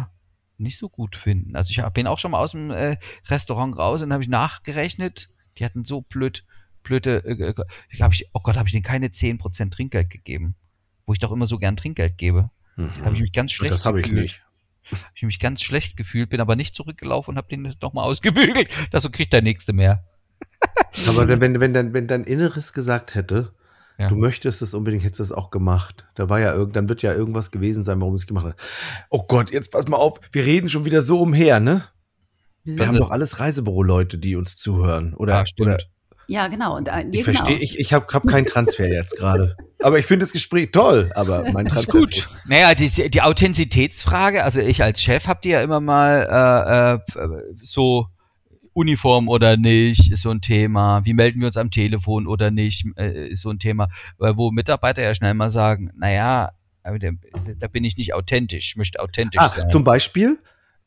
nicht 0.59 0.79
so 0.79 0.89
gut 0.89 1.17
finden. 1.17 1.57
Also 1.57 1.71
ich 1.71 1.81
hab- 1.81 1.95
bin 1.95 2.07
auch 2.07 2.19
schon 2.19 2.33
mal 2.33 2.39
aus 2.39 2.53
dem 2.53 2.71
äh, 2.71 2.97
Restaurant 3.29 3.77
raus 3.79 4.03
und 4.03 4.13
habe 4.13 4.23
ich 4.23 4.29
nachgerechnet, 4.29 5.29
die 5.59 5.65
hatten 5.65 5.85
so 5.85 6.03
blöd, 6.03 6.45
blöde, 6.83 7.25
äh, 7.25 7.51
äh, 7.51 7.55
ich 7.91 8.03
hab 8.03 8.13
ich, 8.13 8.27
oh 8.35 8.41
Gott, 8.43 8.57
habe 8.57 8.69
ich 8.69 8.73
denen 8.73 8.85
keine 8.85 9.09
10% 9.09 9.71
Trinkgeld 9.71 10.11
gegeben, 10.11 10.55
wo 11.07 11.13
ich 11.13 11.19
doch 11.19 11.33
immer 11.33 11.47
so 11.47 11.57
gern 11.57 11.77
Trinkgeld 11.77 12.19
gebe. 12.19 12.51
Habe 13.03 13.15
ich 13.15 13.21
mich 13.21 13.33
ganz 13.33 13.51
schlecht 13.51 13.75
Das 13.75 13.85
habe 13.85 13.99
ich 13.99 14.05
gefühlt. 14.05 14.23
nicht. 14.23 14.43
Habe 14.93 15.03
ich 15.17 15.23
mich 15.25 15.41
ganz 15.41 15.63
schlecht 15.63 15.97
gefühlt, 15.97 16.31
bin 16.31 16.41
aber 16.41 16.55
nicht 16.55 16.75
zurückgelaufen 16.77 17.33
und 17.33 17.37
habe 17.39 17.49
den 17.49 17.63
nochmal 17.83 18.05
ausgebügelt. 18.05 18.71
Das 18.93 19.03
so 19.03 19.11
kriegt 19.11 19.33
der 19.33 19.43
Nächste 19.43 19.73
mehr. 19.73 20.05
Aber 21.09 21.27
wenn, 21.27 21.61
wenn, 21.61 21.75
dein, 21.75 21.93
wenn 21.93 22.07
dein 22.07 22.23
Inneres 22.25 22.73
gesagt 22.73 23.15
hätte, 23.17 23.53
Ja. 23.99 24.09
du 24.09 24.15
möchtest 24.15 24.63
es 24.63 24.75
unbedingt, 24.75 25.03
hättest 25.03 25.19
du 25.19 25.25
es 25.25 25.33
auch 25.33 25.51
gemacht. 25.51 26.05
Da 26.15 26.29
war 26.29 26.39
ja 26.39 26.55
irgend, 26.55 26.77
dann 26.77 26.89
wird 26.89 27.03
ja 27.03 27.13
irgendwas 27.13 27.51
gewesen 27.51 27.83
sein, 27.83 28.01
warum 28.01 28.15
es 28.15 28.27
gemacht 28.29 28.47
hat. 28.47 28.57
Oh 29.11 29.25
Gott, 29.27 29.51
jetzt 29.51 29.73
pass 29.73 29.89
mal 29.89 29.97
auf, 29.97 30.21
wir 30.31 30.45
reden 30.45 30.69
schon 30.69 30.85
wieder 30.85 31.03
so 31.03 31.21
umher, 31.21 31.59
ne? 31.61 31.85
wir 32.65 32.87
haben 32.87 32.99
doch 32.99 33.11
alles 33.11 33.41
Reisebüro-Leute, 33.41 34.19
die 34.19 34.37
uns 34.37 34.57
zuhören. 34.57 35.15
Oder, 35.15 35.39
Ah, 35.39 35.47
stimmt. 35.47 35.69
oder 35.69 35.79
ja, 36.31 36.47
genau. 36.49 36.77
Und, 36.77 36.89
äh, 36.89 37.07
ich 37.11 37.25
genau. 37.25 37.39
verstehe, 37.39 37.57
ich, 37.57 37.79
ich 37.79 37.95
habe 37.95 38.07
hab 38.13 38.27
keinen 38.27 38.45
Transfer 38.45 38.87
jetzt 38.87 39.17
gerade. 39.17 39.57
Aber 39.83 39.99
ich 39.99 40.05
finde 40.05 40.25
das 40.25 40.33
Gespräch 40.33 40.71
toll, 40.73 41.11
aber 41.15 41.51
mein 41.53 41.67
Transfer. 41.67 42.01
Gut. 42.01 42.29
Naja, 42.47 42.75
die, 42.75 43.09
die 43.11 43.23
Authentizitätsfrage, 43.23 44.45
also 44.45 44.61
ich 44.61 44.83
als 44.83 45.01
Chef 45.01 45.27
habe 45.27 45.41
die 45.43 45.49
ja 45.49 45.63
immer 45.63 45.81
mal 45.81 47.01
äh, 47.17 47.19
äh, 47.19 47.27
so 47.63 48.09
Uniform 48.79 49.29
oder 49.29 49.57
nicht, 49.57 50.13
ist 50.13 50.23
so 50.23 50.31
ein 50.31 50.41
Thema. 50.41 51.05
Wie 51.05 51.13
melden 51.13 51.41
wir 51.41 51.49
uns 51.49 51.57
am 51.57 51.71
Telefon 51.71 52.27
oder 52.27 52.51
nicht, 52.51 52.87
äh, 52.97 53.29
ist 53.29 53.43
so 53.43 53.51
ein 53.51 53.59
Thema. 53.59 53.89
Wo 54.19 54.51
Mitarbeiter 54.53 55.03
ja 55.03 55.15
schnell 55.15 55.35
mal 55.35 55.51
sagen, 55.51 55.91
naja, 55.97 56.53
da 56.85 57.67
bin 57.69 57.85
ich 57.85 57.97
nicht 57.97 58.15
authentisch, 58.15 58.71
ich 58.71 58.77
möchte 58.77 59.01
authentisch 59.01 59.41
Ah, 59.41 59.49
sein. 59.51 59.71
zum 59.71 59.85
Beispiel, 59.85 60.39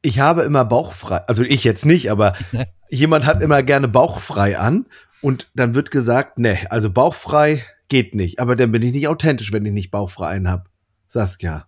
ich 0.01 0.19
habe 0.19 0.43
immer 0.43 0.65
bauchfrei, 0.65 1.17
also 1.27 1.43
ich 1.43 1.63
jetzt 1.63 1.85
nicht, 1.85 2.09
aber 2.09 2.33
jemand 2.89 3.25
hat 3.25 3.41
immer 3.43 3.61
gerne 3.61 3.87
bauchfrei 3.87 4.57
an 4.57 4.85
und 5.21 5.51
dann 5.53 5.75
wird 5.75 5.91
gesagt, 5.91 6.39
ne, 6.39 6.57
also 6.71 6.89
bauchfrei 6.89 7.63
geht 7.87 8.15
nicht, 8.15 8.39
aber 8.39 8.55
dann 8.55 8.71
bin 8.71 8.81
ich 8.81 8.93
nicht 8.93 9.07
authentisch, 9.09 9.51
wenn 9.51 9.65
ich 9.65 9.73
nicht 9.73 9.91
bauchfrei 9.91 10.29
einen 10.29 10.49
hab. 10.49 10.69
Saskia. 11.07 11.67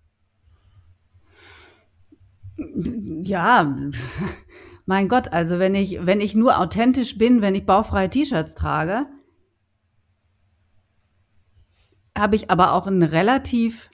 Ja, 3.24 3.76
mein 4.86 5.08
Gott, 5.08 5.32
also 5.32 5.60
wenn 5.60 5.76
ich, 5.76 6.06
wenn 6.06 6.22
ich 6.22 6.36
nur 6.36 6.60
authentisch 6.60 7.18
bin, 7.18 7.42
wenn 7.42 7.56
ich 7.56 7.66
bauchfreie 7.66 8.10
T-Shirts 8.10 8.56
trage, 8.56 9.06
habe 12.18 12.36
ich 12.36 12.52
aber 12.52 12.74
auch 12.74 12.88
ein 12.88 13.04
relativ 13.04 13.90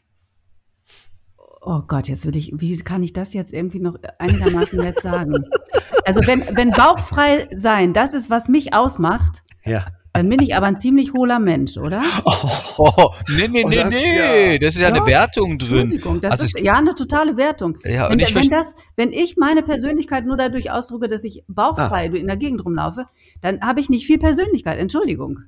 Oh 1.62 1.82
Gott, 1.82 2.08
jetzt 2.08 2.26
will 2.26 2.38
ich, 2.38 2.54
wie 2.56 2.78
kann 2.80 3.04
ich 3.04 3.12
das 3.12 3.34
jetzt 3.34 3.54
irgendwie 3.54 3.80
noch 3.80 3.98
einigermaßen 4.18 4.80
nett 4.80 5.02
sagen? 5.02 5.34
Also 6.06 6.26
wenn, 6.26 6.40
wenn 6.56 6.72
bauchfrei 6.72 7.48
sein, 7.56 7.94
das 7.94 8.16
ist, 8.16 8.32
was 8.32 8.48
mich 8.48 8.74
ausmacht, 8.74 9.44
Ja. 9.64 9.86
Dann 10.14 10.28
bin 10.30 10.42
ich 10.42 10.56
aber 10.56 10.68
ein 10.68 10.78
ziemlich 10.78 11.14
hohler 11.14 11.40
Mensch, 11.40 11.78
oder? 11.78 12.02
Oh, 12.78 13.10
nee, 13.36 13.48
nee, 13.48 13.64
Oh, 13.66 13.70
nee, 13.70 13.76
das- 13.76 13.90
nee. 13.90 14.60
Das 14.60 14.76
ist 14.76 14.82
ja 14.82 14.88
eine 14.88 15.00
Doch, 15.00 15.06
Wertung 15.08 15.58
drin. 15.58 15.92
Entschuldigung, 15.92 16.22
das 16.22 16.32
Also 16.32 16.44
ist 16.46 16.60
ja 16.60 16.74
eine 16.74 16.96
totale 16.96 17.38
Wertung. 17.38 17.78
Ja, 17.84 18.06
und 18.06 18.12
wenn, 18.14 18.20
ich 18.20 18.36
wenn, 18.36 18.50
das, 18.50 18.76
wenn 18.96 19.12
ich 19.12 19.38
meine 19.38 19.64
Persönlichkeit 19.64 20.26
nur 20.26 20.38
dadurch 20.38 20.72
ausdrücke, 20.72 21.08
dass 21.08 21.24
ich 21.24 21.44
bauchfrei 21.48 22.10
Ah. 22.12 22.16
in 22.16 22.28
der 22.28 22.38
Gegend 22.38 22.64
rumlaufe, 22.66 23.06
dann 23.42 23.62
habe 23.62 23.80
ich 23.80 23.90
nicht 23.90 24.06
viel 24.06 24.18
Persönlichkeit. 24.20 24.80
Entschuldigung. 24.80 25.40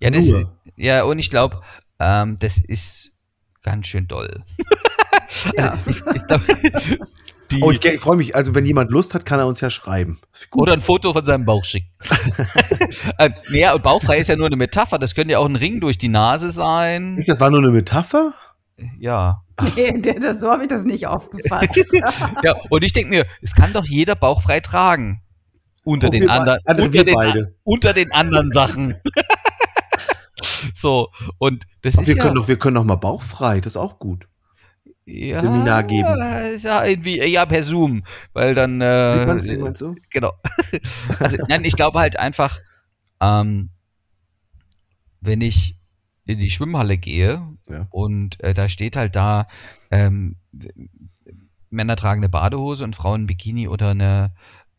Ja, 0.00 0.10
das, 0.10 0.30
ja, 0.76 1.04
und 1.04 1.18
ich 1.18 1.30
glaube, 1.30 1.60
ähm, 2.00 2.36
das 2.40 2.58
ist 2.58 3.10
ganz 3.62 3.86
schön 3.86 4.06
doll. 4.08 4.42
Ja. 5.58 5.72
Also 5.72 5.90
ich, 5.90 6.02
ich 6.14 6.26
glaub, 6.28 6.40
die, 7.50 7.62
Oh, 7.62 7.70
ich, 7.70 7.84
ich 7.84 8.00
freue 8.00 8.16
mich. 8.16 8.34
Also, 8.34 8.54
wenn 8.54 8.64
jemand 8.64 8.90
Lust 8.90 9.14
hat, 9.14 9.24
kann 9.24 9.38
er 9.38 9.46
uns 9.46 9.60
ja 9.60 9.70
schreiben. 9.70 10.20
Oder 10.54 10.72
ein 10.72 10.80
Foto 10.80 11.12
von 11.12 11.24
seinem 11.24 11.44
Bauch 11.44 11.64
schicken. 11.64 11.88
äh, 13.18 13.30
ja, 13.50 13.74
und 13.74 13.82
bauchfrei 13.82 14.18
ist 14.18 14.28
ja 14.28 14.36
nur 14.36 14.46
eine 14.46 14.56
Metapher. 14.56 14.98
Das 14.98 15.14
könnte 15.14 15.32
ja 15.32 15.38
auch 15.38 15.46
ein 15.46 15.56
Ring 15.56 15.80
durch 15.80 15.98
die 15.98 16.08
Nase 16.08 16.50
sein. 16.50 17.22
Das 17.26 17.40
war 17.40 17.50
nur 17.50 17.60
eine 17.60 17.70
Metapher? 17.70 18.34
Ja. 18.98 19.42
Nee, 19.74 20.00
das, 20.00 20.40
so 20.40 20.50
habe 20.50 20.64
ich 20.64 20.68
das 20.68 20.84
nicht 20.84 21.06
aufgefasst. 21.06 21.70
Ja, 22.42 22.56
und 22.68 22.84
ich 22.84 22.92
denke 22.92 23.10
mir, 23.10 23.26
es 23.40 23.54
kann 23.54 23.72
doch 23.72 23.84
jeder 23.84 24.14
bauchfrei 24.14 24.60
tragen. 24.60 25.22
Unter 25.84 26.10
den 26.10 26.28
anderen, 26.28 26.58
also 26.64 26.84
unter, 26.84 27.04
den, 27.04 27.14
beide. 27.14 27.54
unter 27.62 27.92
den 27.92 28.12
anderen 28.12 28.52
Sachen. 28.52 28.96
so, 30.74 31.10
und 31.38 31.64
das 31.82 31.96
Ach, 31.96 32.02
ist 32.02 32.08
wir, 32.08 32.16
ja, 32.16 32.22
können 32.24 32.34
doch, 32.34 32.48
wir 32.48 32.58
können 32.58 32.74
doch 32.74 32.84
mal 32.84 32.96
bauchfrei. 32.96 33.60
Das 33.60 33.72
ist 33.72 33.76
auch 33.76 33.98
gut. 33.98 34.26
Ja, 35.06 35.40
Seminar 35.40 35.84
geben. 35.84 36.18
Ja, 36.60 36.84
irgendwie, 36.84 37.22
ja, 37.24 37.46
per 37.46 37.62
Zoom, 37.62 38.04
weil 38.32 38.54
dann, 38.54 38.80
äh, 38.80 39.14
Sieht 39.14 39.26
man's, 39.26 39.44
sieht 39.44 39.60
man's 39.60 39.78
so? 39.78 39.94
genau. 40.10 40.32
Also, 41.20 41.36
nein, 41.48 41.64
ich 41.64 41.76
glaube 41.76 41.98
halt 42.00 42.18
einfach, 42.18 42.58
ähm, 43.20 43.70
wenn 45.20 45.40
ich 45.40 45.78
in 46.26 46.38
die 46.38 46.50
Schwimmhalle 46.50 46.98
gehe 46.98 47.40
Ja. 47.68 47.86
und 47.90 48.42
äh, 48.42 48.52
da 48.52 48.68
steht 48.68 48.96
halt 48.96 49.14
da, 49.16 49.46
ähm, 49.90 50.36
Männer 51.70 51.96
tragen 51.96 52.20
eine 52.20 52.28
Badehose 52.28 52.84
und 52.84 52.96
Frauen 52.96 53.22
ein 53.22 53.26
Bikini 53.26 53.68
oder 53.68 53.90
eine, 53.90 54.34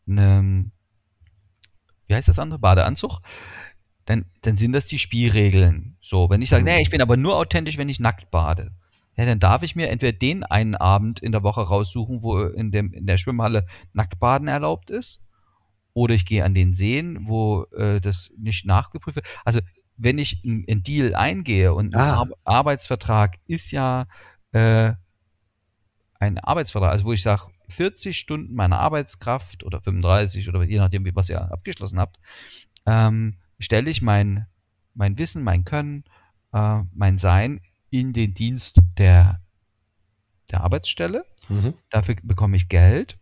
eine 0.06 0.70
wie 2.06 2.14
heißt 2.14 2.28
das 2.28 2.38
andere? 2.38 2.58
Badeanzug. 2.58 3.20
Dann, 4.06 4.24
dann 4.40 4.56
sind 4.56 4.72
das 4.72 4.86
die 4.86 4.98
Spielregeln. 4.98 5.96
So, 6.00 6.30
wenn 6.30 6.40
ich 6.40 6.48
sage, 6.48 6.62
Mhm. 6.62 6.68
nee, 6.68 6.80
ich 6.82 6.88
bin 6.90 7.02
aber 7.02 7.16
nur 7.18 7.36
authentisch, 7.36 7.76
wenn 7.76 7.90
ich 7.90 8.00
nackt 8.00 8.30
bade. 8.30 8.72
Ja, 9.18 9.26
dann 9.26 9.40
darf 9.40 9.64
ich 9.64 9.74
mir 9.74 9.90
entweder 9.90 10.16
den 10.16 10.44
einen 10.44 10.76
Abend 10.76 11.18
in 11.20 11.32
der 11.32 11.42
Woche 11.42 11.62
raussuchen, 11.62 12.22
wo 12.22 12.40
in, 12.40 12.70
dem, 12.70 12.92
in 12.92 13.04
der 13.04 13.18
Schwimmhalle 13.18 13.66
Nacktbaden 13.92 14.46
erlaubt 14.46 14.90
ist. 14.90 15.26
Oder 15.92 16.14
ich 16.14 16.24
gehe 16.24 16.44
an 16.44 16.54
den 16.54 16.74
Seen, 16.74 17.26
wo 17.26 17.64
äh, 17.76 18.00
das 18.00 18.30
nicht 18.38 18.64
nachgeprüft 18.64 19.16
wird. 19.16 19.26
Also, 19.44 19.58
wenn 19.96 20.18
ich 20.18 20.40
einen 20.44 20.84
Deal 20.84 21.16
eingehe 21.16 21.74
und 21.74 21.96
ein 21.96 22.00
Ah. 22.00 22.20
Ar 22.20 22.28
Arbeitsvertrag 22.44 23.38
ist 23.48 23.72
ja 23.72 24.06
äh, 24.52 24.92
ein 26.20 26.38
Arbeitsvertrag, 26.38 26.92
also 26.92 27.04
wo 27.04 27.12
ich 27.12 27.22
sage, 27.22 27.42
40 27.68 28.16
Stunden 28.18 28.54
meiner 28.54 28.78
Arbeitskraft 28.78 29.64
oder 29.64 29.80
35 29.80 30.48
oder 30.48 30.62
je 30.62 30.78
nachdem, 30.78 31.04
wie- 31.04 31.14
was 31.16 31.28
ihr 31.28 31.40
abgeschlossen 31.52 31.98
habt, 31.98 32.18
ähm, 32.86 33.38
stelle 33.58 33.90
ich 33.90 34.00
mein, 34.00 34.46
mein 34.94 35.18
Wissen, 35.18 35.42
mein 35.42 35.64
Können, 35.64 36.04
äh, 36.52 36.82
mein 36.94 37.18
Sein 37.18 37.60
in 37.90 38.12
den 38.12 38.34
Dienst 38.34 38.78
der, 38.98 39.40
der 40.50 40.62
Arbeitsstelle. 40.62 41.24
Mhm. 41.48 41.74
Dafür 41.90 42.16
bekomme 42.22 42.56
ich 42.56 42.68
Geld 42.68 43.16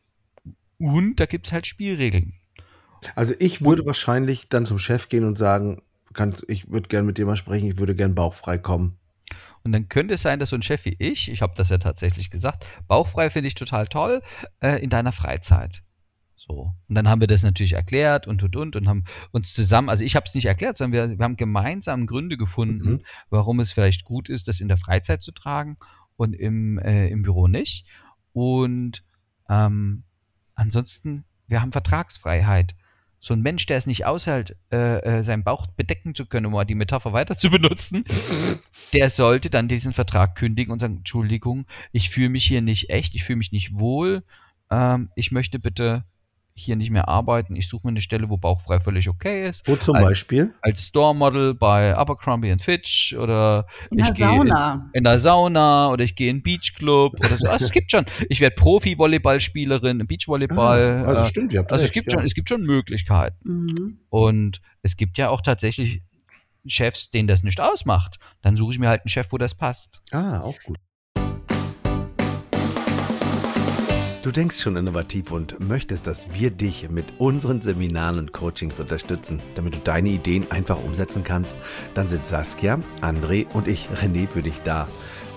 und 0.78 1.16
da 1.16 1.26
gibt 1.26 1.46
es 1.46 1.52
halt 1.52 1.66
Spielregeln. 1.66 2.34
Also, 3.14 3.34
ich 3.38 3.64
würde 3.64 3.86
wahrscheinlich 3.86 4.48
dann 4.48 4.66
zum 4.66 4.78
Chef 4.78 5.08
gehen 5.08 5.24
und 5.24 5.38
sagen, 5.38 5.82
kannst, 6.12 6.44
ich 6.48 6.70
würde 6.70 6.88
gerne 6.88 7.06
mit 7.06 7.18
dir 7.18 7.26
mal 7.26 7.36
sprechen, 7.36 7.68
ich 7.68 7.78
würde 7.78 7.94
gerne 7.94 8.14
bauchfrei 8.14 8.58
kommen. 8.58 8.98
Und 9.62 9.72
dann 9.72 9.88
könnte 9.88 10.14
es 10.14 10.22
sein, 10.22 10.38
dass 10.38 10.50
so 10.50 10.56
ein 10.56 10.62
Chef 10.62 10.84
wie 10.84 10.96
ich, 10.98 11.30
ich 11.30 11.42
habe 11.42 11.54
das 11.56 11.68
ja 11.68 11.78
tatsächlich 11.78 12.30
gesagt, 12.30 12.64
bauchfrei 12.86 13.30
finde 13.30 13.48
ich 13.48 13.54
total 13.54 13.86
toll, 13.86 14.22
äh, 14.60 14.82
in 14.82 14.90
deiner 14.90 15.12
Freizeit. 15.12 15.82
So. 16.36 16.72
Und 16.88 16.94
dann 16.94 17.08
haben 17.08 17.20
wir 17.20 17.26
das 17.28 17.42
natürlich 17.42 17.72
erklärt 17.72 18.26
und 18.26 18.42
und 18.42 18.54
und 18.56 18.76
und 18.76 18.88
haben 18.88 19.04
uns 19.32 19.54
zusammen, 19.54 19.88
also 19.88 20.04
ich 20.04 20.14
habe 20.16 20.26
es 20.26 20.34
nicht 20.34 20.44
erklärt, 20.46 20.76
sondern 20.76 21.10
wir, 21.10 21.18
wir 21.18 21.24
haben 21.24 21.36
gemeinsam 21.36 22.06
Gründe 22.06 22.36
gefunden, 22.36 22.90
Mhm. 22.90 23.00
warum 23.30 23.58
es 23.60 23.72
vielleicht 23.72 24.04
gut 24.04 24.28
ist, 24.28 24.46
das 24.46 24.60
in 24.60 24.68
der 24.68 24.76
Freizeit 24.76 25.22
zu 25.22 25.32
tragen 25.32 25.78
und 26.16 26.34
im, 26.34 26.78
äh, 26.78 27.08
im 27.08 27.22
Büro 27.22 27.48
nicht. 27.48 27.86
Und 28.32 29.00
ähm, 29.48 30.04
ansonsten, 30.54 31.24
wir 31.48 31.62
haben 31.62 31.72
Vertragsfreiheit. 31.72 32.74
So 33.18 33.32
ein 33.32 33.40
Mensch, 33.40 33.64
der 33.66 33.78
es 33.78 33.86
nicht 33.86 34.04
aushält, 34.04 34.56
äh, 34.70 34.98
äh, 34.98 35.24
seinen 35.24 35.42
Bauch 35.42 35.66
bedecken 35.66 36.14
zu 36.14 36.26
können, 36.26 36.46
um 36.46 36.52
mal 36.52 36.64
die 36.66 36.74
Metapher 36.74 37.12
weiter 37.14 37.36
zu 37.38 37.50
benutzen, 37.50 38.04
der 38.94 39.08
sollte 39.08 39.48
dann 39.48 39.68
diesen 39.68 39.94
Vertrag 39.94 40.36
kündigen 40.36 40.70
und 40.70 40.80
sagen, 40.80 40.98
Entschuldigung, 40.98 41.66
ich 41.92 42.10
fühle 42.10 42.28
mich 42.28 42.44
hier 42.44 42.60
nicht 42.60 42.90
echt, 42.90 43.14
ich 43.14 43.24
fühle 43.24 43.38
mich 43.38 43.52
nicht 43.52 43.78
wohl, 43.78 44.22
ähm, 44.70 45.10
ich 45.16 45.32
möchte 45.32 45.58
bitte 45.58 46.04
hier 46.58 46.74
nicht 46.74 46.90
mehr 46.90 47.06
arbeiten, 47.06 47.54
ich 47.54 47.68
suche 47.68 47.86
mir 47.86 47.90
eine 47.90 48.00
Stelle, 48.00 48.30
wo 48.30 48.38
bauchfrei 48.38 48.80
völlig 48.80 49.10
okay 49.10 49.46
ist. 49.46 49.68
Wo 49.68 49.76
zum 49.76 49.94
Al- 49.94 50.04
Beispiel? 50.04 50.54
Als 50.62 50.86
Store-Model 50.86 51.52
bei 51.52 51.94
Abercrombie 51.94 52.50
and 52.50 52.62
Fitch 52.62 53.14
oder 53.14 53.66
In 53.90 53.98
ich 53.98 54.06
der 54.06 54.14
gehe 54.14 54.26
Sauna. 54.26 54.90
in 54.94 55.04
der 55.04 55.18
Sauna 55.18 55.90
oder 55.90 56.02
ich 56.02 56.16
gehe 56.16 56.30
in 56.30 56.36
einen 56.36 56.42
Beachclub 56.42 57.12
oder 57.14 57.36
so. 57.36 57.46
Also 57.48 57.66
es 57.66 57.72
gibt 57.72 57.90
schon. 57.90 58.06
Ich 58.30 58.40
werde 58.40 58.56
Profi-Volleyballspielerin, 58.56 60.00
im 60.00 60.06
Beachvolleyball. 60.06 61.02
Ah, 61.04 61.08
also 61.08 61.20
äh, 61.22 61.24
stimmt, 61.26 61.52
ihr 61.52 61.58
habt 61.58 61.70
also 61.72 61.84
es 61.84 61.88
recht, 61.88 61.94
gibt 61.94 62.12
ja. 62.12 62.18
schon, 62.18 62.26
es 62.26 62.34
gibt 62.34 62.48
schon 62.48 62.62
Möglichkeiten. 62.62 63.36
Mhm. 63.44 63.98
Und 64.08 64.60
es 64.82 64.96
gibt 64.96 65.18
ja 65.18 65.28
auch 65.28 65.42
tatsächlich 65.42 66.02
Chefs, 66.66 67.10
denen 67.10 67.28
das 67.28 67.42
nicht 67.42 67.60
ausmacht. 67.60 68.18
Dann 68.40 68.56
suche 68.56 68.72
ich 68.72 68.78
mir 68.78 68.88
halt 68.88 69.02
einen 69.02 69.10
Chef, 69.10 69.30
wo 69.30 69.38
das 69.38 69.54
passt. 69.54 70.00
Ah, 70.10 70.40
auch 70.40 70.58
gut. 70.64 70.78
Du 74.26 74.32
denkst 74.32 74.60
schon 74.60 74.74
innovativ 74.74 75.30
und 75.30 75.60
möchtest, 75.60 76.08
dass 76.08 76.34
wir 76.34 76.50
dich 76.50 76.90
mit 76.90 77.04
unseren 77.18 77.60
Seminaren 77.60 78.18
und 78.18 78.32
Coachings 78.32 78.80
unterstützen, 78.80 79.40
damit 79.54 79.76
du 79.76 79.78
deine 79.78 80.08
Ideen 80.08 80.50
einfach 80.50 80.82
umsetzen 80.82 81.22
kannst, 81.22 81.54
dann 81.94 82.08
sind 82.08 82.26
Saskia, 82.26 82.80
André 83.02 83.46
und 83.52 83.68
ich, 83.68 83.88
René, 84.02 84.26
für 84.26 84.42
dich 84.42 84.60
da. 84.64 84.88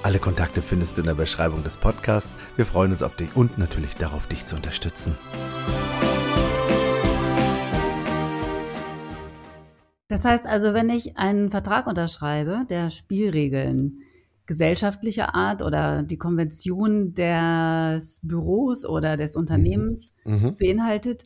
Alle 0.02 0.18
Kontakte 0.18 0.64
findest 0.64 0.98
du 0.98 1.02
in 1.02 1.06
der 1.06 1.14
Beschreibung 1.14 1.64
des 1.64 1.78
Podcasts. 1.78 2.32
Wir 2.56 2.66
freuen 2.66 2.92
uns 2.92 3.04
auf 3.04 3.16
dich 3.16 3.30
und 3.36 3.60
natürlich 3.60 3.94
darauf, 3.94 4.26
dich 4.26 4.48
zu 4.48 4.56
unterstützen. 4.56 5.16
Das 10.08 10.26
heißt 10.26 10.48
also, 10.48 10.74
wenn 10.74 10.90
ich 10.90 11.16
einen 11.16 11.52
Vertrag 11.52 11.86
unterschreibe, 11.86 12.66
der 12.68 12.90
Spielregeln 12.90 14.00
gesellschaftlicher 14.50 15.36
Art 15.36 15.62
oder 15.62 16.02
die 16.02 16.18
Konvention 16.18 17.14
des 17.14 18.20
Büros 18.24 18.84
oder 18.84 19.16
des 19.16 19.36
Unternehmens 19.36 20.16
Mhm. 20.26 20.58
beinhaltet, 20.58 21.26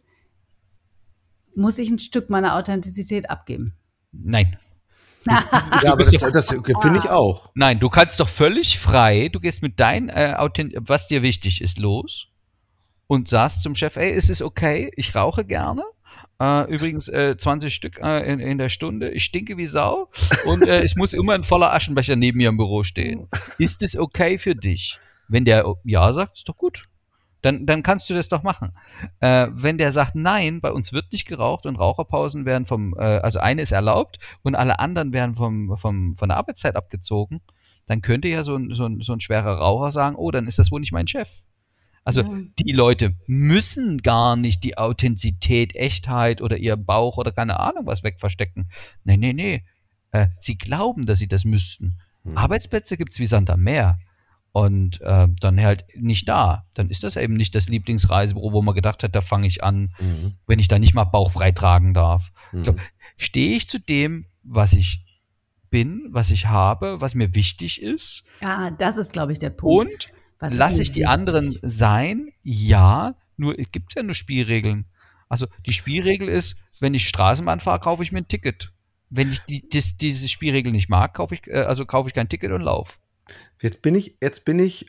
muss 1.56 1.78
ich 1.78 1.90
ein 1.90 2.00
Stück 2.00 2.30
meiner 2.30 2.58
Authentizität 2.58 3.30
abgeben. 3.30 3.76
Nein. 4.12 4.58
Ja, 5.26 5.94
aber 5.94 6.04
das, 6.04 6.20
das 6.20 6.48
finde 6.50 7.00
ich 7.00 7.10
auch. 7.10 7.50
Nein, 7.56 7.80
du 7.80 7.88
kannst 7.88 8.20
doch 8.20 8.28
völlig 8.28 8.78
frei, 8.78 9.30
du 9.32 9.40
gehst 9.40 9.62
mit 9.62 9.80
dein, 9.80 10.10
äh, 10.10 10.34
Authent 10.38 10.74
was 10.82 11.08
dir 11.08 11.22
wichtig 11.22 11.62
ist, 11.62 11.80
los 11.80 12.28
und 13.08 13.30
sagst 13.30 13.64
zum 13.64 13.74
Chef, 13.74 13.96
ey, 13.96 14.12
ist 14.12 14.30
es 14.30 14.42
okay, 14.42 14.92
ich 14.98 15.16
rauche 15.16 15.46
gerne. 15.46 15.84
Äh, 16.44 16.74
übrigens 16.74 17.08
äh, 17.08 17.38
20 17.38 17.74
Stück 17.74 18.00
äh, 18.02 18.30
in, 18.30 18.42
in 18.42 18.58
der 18.58 18.68
Stunde, 18.68 19.12
ich 19.12 19.24
stinke 19.24 19.56
wie 19.56 19.68
Sau 19.68 20.10
und 20.46 20.68
äh, 20.68 20.84
es 20.84 20.98
muss 20.98 21.14
immer 21.14 21.36
ein 21.36 21.46
voller 21.46 21.74
Aschenbecher 21.74 22.18
neben 22.18 22.38
mir 22.38 22.50
im 22.50 22.58
Büro 22.58 22.84
stehen. 22.84 23.30
Ist 23.60 23.82
es 23.82 23.96
okay 23.96 24.38
für 24.38 24.54
dich? 24.54 24.98
Wenn 25.30 25.46
der 25.46 25.66
Ja 25.86 26.12
sagt, 26.12 26.38
ist 26.38 26.50
doch 26.50 26.58
gut. 26.58 26.90
Dann, 27.44 27.66
dann 27.66 27.82
kannst 27.82 28.10
du 28.10 28.14
das 28.14 28.28
doch 28.28 28.44
machen. 28.44 28.74
Äh, 29.22 29.48
wenn 29.52 29.78
der 29.78 29.94
sagt, 29.94 30.16
nein, 30.16 30.60
bei 30.60 30.74
uns 30.74 30.92
wird 30.92 31.14
nicht 31.14 31.26
geraucht 31.26 31.66
und 31.66 31.78
Raucherpausen 31.78 32.46
werden 32.46 32.66
vom, 32.66 32.94
also 32.96 33.40
eine 33.40 33.62
ist 33.62 33.72
erlaubt 33.72 34.20
und 34.42 34.56
alle 34.56 34.80
anderen 34.80 35.14
werden 35.14 35.36
vom, 35.36 35.78
vom, 35.78 36.16
von 36.16 36.28
der 36.28 36.38
Arbeitszeit 36.38 36.76
abgezogen, 36.76 37.40
dann 37.86 38.02
könnte 38.02 38.28
ja 38.28 38.44
so 38.44 38.56
ein, 38.56 38.74
so, 38.74 38.86
ein, 38.86 39.00
so 39.00 39.14
ein 39.14 39.22
schwerer 39.22 39.60
Raucher 39.60 39.92
sagen, 39.92 40.18
oh, 40.18 40.32
dann 40.32 40.48
ist 40.48 40.60
das 40.60 40.72
wohl 40.72 40.82
nicht 40.82 40.92
mein 40.92 41.08
Chef. 41.08 41.30
Also 42.06 42.22
Ja. 42.22 42.30
die 42.60 42.72
Leute 42.74 43.16
müssen 43.28 44.00
gar 44.02 44.36
nicht 44.36 44.64
die 44.64 44.78
Authentizität, 44.78 45.76
Echtheit 45.76 46.42
oder 46.42 46.58
ihr 46.58 46.76
Bauch 46.76 47.18
oder 47.18 47.32
keine 47.32 47.60
Ahnung 47.60 47.86
was 47.86 48.04
wegverstecken. 48.04 48.70
Nee, 49.04 49.18
nee, 49.18 49.34
nee. 49.34 49.64
Äh, 50.12 50.28
sie 50.42 50.58
glauben, 50.58 51.06
dass 51.06 51.20
sie 51.20 51.28
das 51.28 51.46
müssten. 51.46 51.98
Mhm. 52.24 52.38
Arbeitsplätze 52.38 52.98
gibt's 52.98 53.20
wie 53.20 53.26
Sand 53.26 53.50
am 53.50 53.62
Meer. 53.64 54.00
Und 54.52 55.02
äh, 55.02 55.28
dann 55.40 55.60
halt 55.60 55.86
nicht 55.96 56.30
da. 56.30 56.66
Dann 56.76 56.90
ist 56.92 57.04
das 57.04 57.16
eben 57.16 57.34
nicht 57.36 57.56
das 57.56 57.68
Lieblingsreisebüro, 57.70 58.52
wo 58.54 58.62
man 58.62 58.76
gedacht 58.76 59.02
hat, 59.04 59.16
da 59.16 59.22
fange 59.22 59.48
ich 59.48 59.64
an, 59.64 59.96
Mhm. 60.00 60.34
wenn 60.46 60.60
ich 60.60 60.68
da 60.68 60.78
nicht 60.78 60.94
mal 60.94 61.06
bauchfrei 61.06 61.52
tragen 61.52 61.94
darf. 61.96 62.30
Mhm. 62.52 62.76
Stehe 63.18 63.56
ich 63.58 63.68
zu 63.68 63.80
dem, 63.80 64.26
was 64.44 64.74
ich 64.74 65.04
bin, 65.72 66.08
was 66.12 66.30
ich 66.30 66.46
habe, 66.48 67.02
was 67.02 67.16
mir 67.16 67.34
wichtig 67.34 67.82
ist 67.82 68.26
Ja, 68.42 68.70
das 68.70 68.98
ist, 68.98 69.12
glaube 69.14 69.32
ich, 69.32 69.40
der 69.40 69.50
Punkt. 69.50 69.92
und 69.92 70.08
Was 70.44 70.54
Lasse 70.54 70.82
ich 70.82 70.92
die 70.92 71.06
anderen 71.06 71.58
sein? 71.62 72.30
Ja, 72.44 73.16
nur 73.38 73.58
es 73.58 73.72
gibt 73.72 73.96
ja 73.96 74.04
nur 74.04 74.14
Spielregeln. 74.14 74.86
Also 75.30 75.46
die 75.66 75.72
Spielregel 75.72 76.28
ist, 76.28 76.58
wenn 76.82 76.94
ich 76.94 77.08
Straßenbahn 77.08 77.62
fahre, 77.62 77.80
kaufe 77.80 78.04
ich 78.04 78.12
mir 78.12 78.20
ein 78.20 78.28
Ticket. 78.28 78.74
Wenn 79.10 79.32
ich 79.32 79.40
die, 79.42 79.68
dies, 79.70 79.96
diese 79.96 80.28
Spielregel 80.28 80.74
nicht 80.74 80.90
mag, 80.90 81.14
kaufe 81.14 81.36
ich, 81.36 81.48
äh, 81.48 81.62
also 81.62 81.86
kaufe 81.86 82.10
ich 82.10 82.14
kein 82.14 82.28
Ticket 82.28 82.52
und 82.52 82.60
lauf. 82.60 83.00
Jetzt 83.62 83.82
bin 83.82 83.96
ich, 83.96 84.18
jetzt 84.22 84.44
bin 84.44 84.60
ich 84.60 84.88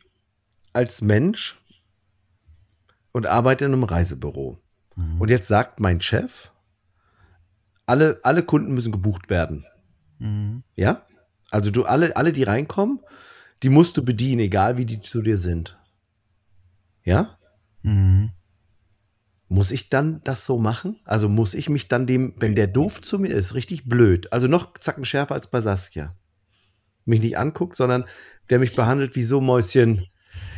als 0.73 1.03
Mensch 1.03 1.57
und 3.13 3.27
arbeite 3.27 3.65
in 3.65 3.73
einem 3.73 3.85
Reisebüro. 3.85 4.59
Und 4.97 5.31
jetzt 5.31 5.49
sagt 5.49 5.79
mein 5.79 6.01
Chef, 6.01 6.53
alle, 7.87 8.19
alle 8.23 8.43
Kunden 8.43 8.75
müssen 8.75 8.93
gebucht 8.93 9.31
werden. 9.31 9.67
Mhm. 10.19 10.65
Ja? 10.75 11.07
Also 11.51 11.71
du 11.71 11.85
alle, 11.85 12.17
alle, 12.17 12.33
die 12.33 12.43
reinkommen, 12.43 13.01
die 13.63 13.69
musst 13.69 13.97
du 13.97 14.05
bedienen, 14.05 14.41
egal 14.41 14.77
wie 14.77 14.85
die 14.85 15.01
zu 15.01 15.23
dir 15.23 15.39
sind. 15.39 15.79
Ja? 17.05 17.39
Mhm. 17.83 18.31
Muss 19.49 19.71
ich 19.71 19.91
dann 19.91 20.21
das 20.25 20.45
so 20.45 20.59
machen? 20.59 20.97
Also 21.05 21.29
muss 21.29 21.55
ich 21.55 21.69
mich 21.69 21.89
dann 21.89 22.07
dem, 22.07 22.35
wenn 22.39 22.55
der 22.55 22.67
doof 22.67 23.03
zu 23.03 23.19
mir 23.19 23.29
ist, 23.29 23.55
richtig 23.55 23.89
blöd, 23.89 24.33
also 24.33 24.49
noch 24.49 24.77
zacken 24.79 25.05
schärfer 25.05 25.35
als 25.35 25.51
bei 25.51 25.61
Saskia, 25.61 26.17
mich 27.05 27.21
nicht 27.21 27.39
anguckt, 27.39 27.77
sondern 27.77 28.05
der 28.51 28.59
mich 28.59 28.75
behandelt 28.75 29.15
wie 29.17 29.23
so 29.23 29.41
Mäuschen. 29.41 30.07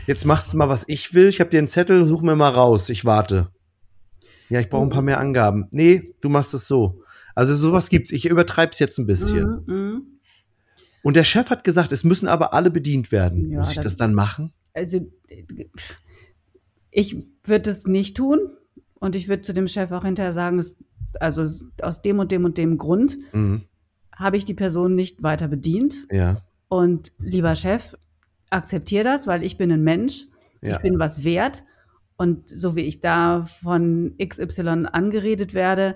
Jetzt 0.07 0.25
machst 0.25 0.53
du 0.53 0.57
mal, 0.57 0.69
was 0.69 0.85
ich 0.87 1.15
will. 1.15 1.27
Ich 1.27 1.41
habe 1.41 1.51
dir 1.51 1.59
einen 1.59 1.69
Zettel, 1.69 2.07
such 2.07 2.23
mir 2.23 2.37
mal 2.37 2.51
raus. 2.51 2.89
Ich 2.89 3.05
warte. 3.05 3.51
Ja, 4.49 4.61
ich 4.61 4.71
brauche 4.71 4.85
ein 4.85 4.91
paar 4.91 5.03
mehr 5.03 5.19
Angaben. 5.19 5.67
Nee, 5.73 6.15
du 6.21 6.29
machst 6.29 6.55
es 6.55 6.69
so. 6.69 7.03
Also 7.35 7.55
sowas 7.55 7.91
gibt's. 7.91 8.13
Ich 8.13 8.27
übertreib's 8.27 8.79
jetzt 8.79 8.99
ein 8.99 9.07
bisschen. 9.07 9.65
Mhm, 9.67 9.75
mhm. 9.75 9.86
Und 11.07 11.15
der 11.15 11.23
Chef 11.23 11.51
hat 11.51 11.63
gesagt, 11.63 11.93
es 11.93 12.03
müssen 12.03 12.27
aber 12.27 12.53
alle 12.53 12.69
bedient 12.69 13.13
werden. 13.13 13.49
Ja, 13.53 13.61
Muss 13.61 13.69
ich 13.71 13.75
dann- 13.77 13.85
das 13.85 13.95
dann 13.95 14.13
machen? 14.13 14.53
Also 14.75 14.99
ich 16.91 17.17
würde 17.45 17.71
es 17.71 17.87
nicht 17.87 18.17
tun 18.17 18.41
und 18.99 19.15
ich 19.15 19.29
würde 19.29 19.43
zu 19.43 19.53
dem 19.53 19.69
Chef 19.69 19.93
auch 19.93 20.05
hinterher 20.05 20.33
sagen, 20.33 20.59
es, 20.59 20.75
also 21.21 21.47
aus 21.81 22.03
dem 22.03 22.19
und 22.19 22.33
dem 22.33 22.45
und 22.45 22.59
dem 22.59 22.77
Grund 22.77 23.19
Mhm. 23.33 23.63
habe 24.17 24.37
ich 24.37 24.45
die 24.45 24.55
Person 24.55 24.97
nicht 24.97 25.23
weiter 25.23 25.47
bedient 25.47 26.09
Ja. 26.11 26.43
und 26.69 27.13
lieber 27.21 27.55
Chef, 27.55 27.95
akzeptiere 28.51 29.05
das, 29.05 29.29
weil 29.29 29.45
ich 29.45 29.57
bin 29.57 29.71
ein 29.71 29.85
Mensch, 29.85 30.25
Ja. 30.61 30.75
ich 30.77 30.83
bin 30.83 30.99
was 30.99 31.23
wert 31.23 31.63
und 32.17 32.49
so 32.49 32.75
wie 32.75 32.81
ich 32.81 33.01
da 33.01 33.43
von 33.43 34.15
XY 34.19 34.87
angeredet 34.91 35.55
werde, 35.55 35.95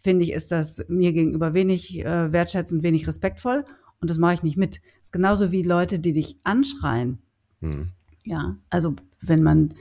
finde 0.00 0.24
ich, 0.24 0.32
ist 0.32 0.50
das 0.50 0.84
mir 0.88 1.12
gegenüber 1.12 1.54
wenig 1.54 2.00
äh, 2.04 2.32
wertschätzend, 2.32 2.82
wenig 2.82 3.06
respektvoll 3.06 3.64
und 4.04 4.10
das 4.10 4.18
mache 4.18 4.34
ich 4.34 4.42
nicht 4.42 4.58
mit. 4.58 4.82
ist 5.00 5.14
genauso 5.14 5.50
wie 5.50 5.62
Leute, 5.62 5.98
die 5.98 6.12
dich 6.12 6.36
anschreien. 6.44 7.20
Mhm. 7.60 7.92
Ja, 8.22 8.58
also 8.68 8.94
wenn 9.22 9.42
man, 9.42 9.72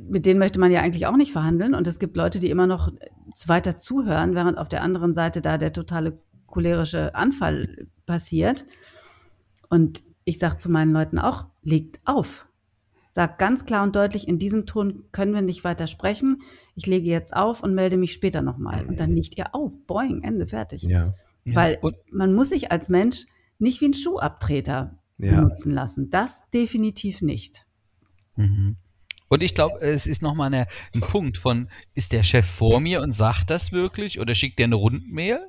mit 0.00 0.24
denen 0.24 0.38
möchte 0.38 0.58
man 0.58 0.72
ja 0.72 0.80
eigentlich 0.80 1.06
auch 1.06 1.18
nicht 1.18 1.32
verhandeln 1.32 1.74
und 1.74 1.86
es 1.86 1.98
gibt 1.98 2.16
Leute, 2.16 2.40
die 2.40 2.48
immer 2.48 2.66
noch 2.66 2.90
weiter 3.44 3.76
zuhören, 3.76 4.34
während 4.34 4.56
auf 4.56 4.70
der 4.70 4.82
anderen 4.82 5.12
Seite 5.12 5.42
da 5.42 5.58
der 5.58 5.74
totale 5.74 6.18
cholerische 6.46 7.14
Anfall 7.14 7.88
passiert. 8.06 8.64
Und 9.68 10.02
ich 10.24 10.38
sage 10.38 10.56
zu 10.56 10.70
meinen 10.70 10.94
Leuten 10.94 11.18
auch, 11.18 11.48
legt 11.62 12.00
auf. 12.06 12.46
Sag 13.10 13.38
ganz 13.38 13.66
klar 13.66 13.82
und 13.82 13.94
deutlich, 13.94 14.26
in 14.26 14.38
diesem 14.38 14.64
Ton 14.64 15.04
können 15.12 15.34
wir 15.34 15.42
nicht 15.42 15.62
weiter 15.62 15.86
sprechen. 15.86 16.40
Ich 16.74 16.86
lege 16.86 17.10
jetzt 17.10 17.36
auf 17.36 17.62
und 17.62 17.74
melde 17.74 17.98
mich 17.98 18.14
später 18.14 18.40
nochmal. 18.40 18.86
Und 18.86 18.98
dann 18.98 19.14
legt 19.14 19.36
ihr 19.36 19.54
auf. 19.54 19.78
Boing, 19.86 20.22
Ende, 20.22 20.46
fertig. 20.46 20.84
Ja. 20.84 21.12
Ja. 21.44 21.54
Weil 21.56 21.78
Und, 21.80 21.96
man 22.12 22.34
muss 22.34 22.50
sich 22.50 22.70
als 22.70 22.88
Mensch 22.88 23.24
nicht 23.58 23.80
wie 23.80 23.86
ein 23.88 23.94
Schuhabtreter 23.94 24.98
Ja. 25.18 25.36
benutzen 25.36 25.70
lassen. 25.70 26.10
Das 26.10 26.42
definitiv 26.52 27.22
nicht. 27.22 27.66
Mhm. 28.36 28.76
Und 29.28 29.42
ich 29.42 29.54
glaube, 29.54 29.80
es 29.80 30.06
ist 30.06 30.20
nochmal 30.20 30.48
eine, 30.48 30.66
ein 30.94 31.00
Punkt 31.00 31.38
von, 31.38 31.70
ist 31.94 32.12
der 32.12 32.22
Chef 32.22 32.46
vor 32.46 32.80
mir 32.80 33.00
und 33.00 33.12
sagt 33.12 33.48
das 33.48 33.72
wirklich 33.72 34.20
oder 34.20 34.34
schickt 34.34 34.58
der 34.58 34.66
eine 34.66 34.74
Rundmail? 34.74 35.40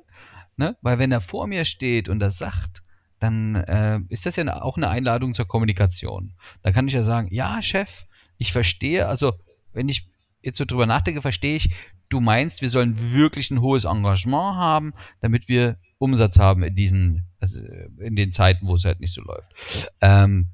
Ne? 0.56 0.76
Weil 0.80 0.98
wenn 0.98 1.12
er 1.12 1.20
vor 1.20 1.46
mir 1.46 1.64
steht 1.64 2.08
und 2.08 2.18
das 2.18 2.38
sagt, 2.38 2.82
dann 3.18 3.56
äh, 3.56 4.00
ist 4.08 4.26
das 4.26 4.36
ja 4.36 4.62
auch 4.62 4.76
eine 4.76 4.88
Einladung 4.88 5.34
zur 5.34 5.46
Kommunikation. 5.46 6.32
Da 6.62 6.72
kann 6.72 6.88
ich 6.88 6.94
ja 6.94 7.02
sagen, 7.02 7.28
ja, 7.30 7.60
Chef, 7.62 8.06
ich 8.38 8.52
verstehe, 8.52 9.06
also 9.06 9.32
wenn 9.72 9.88
ich 9.88 10.08
jetzt 10.42 10.58
so 10.58 10.64
drüber 10.64 10.86
nachdenke, 10.86 11.22
verstehe 11.22 11.56
ich, 11.56 11.70
du 12.08 12.20
meinst, 12.20 12.62
wir 12.62 12.68
sollen 12.68 13.12
wirklich 13.12 13.50
ein 13.50 13.60
hohes 13.60 13.84
Engagement 13.84 14.56
haben, 14.56 14.94
damit 15.20 15.48
wir 15.48 15.78
Umsatz 15.98 16.38
haben 16.38 16.62
in 16.62 16.74
diesen, 16.74 17.26
also 17.40 17.60
in 17.98 18.16
den 18.16 18.32
Zeiten, 18.32 18.66
wo 18.66 18.76
es 18.76 18.84
halt 18.84 19.00
nicht 19.00 19.14
so 19.14 19.22
läuft. 19.22 19.52
Ähm, 20.00 20.48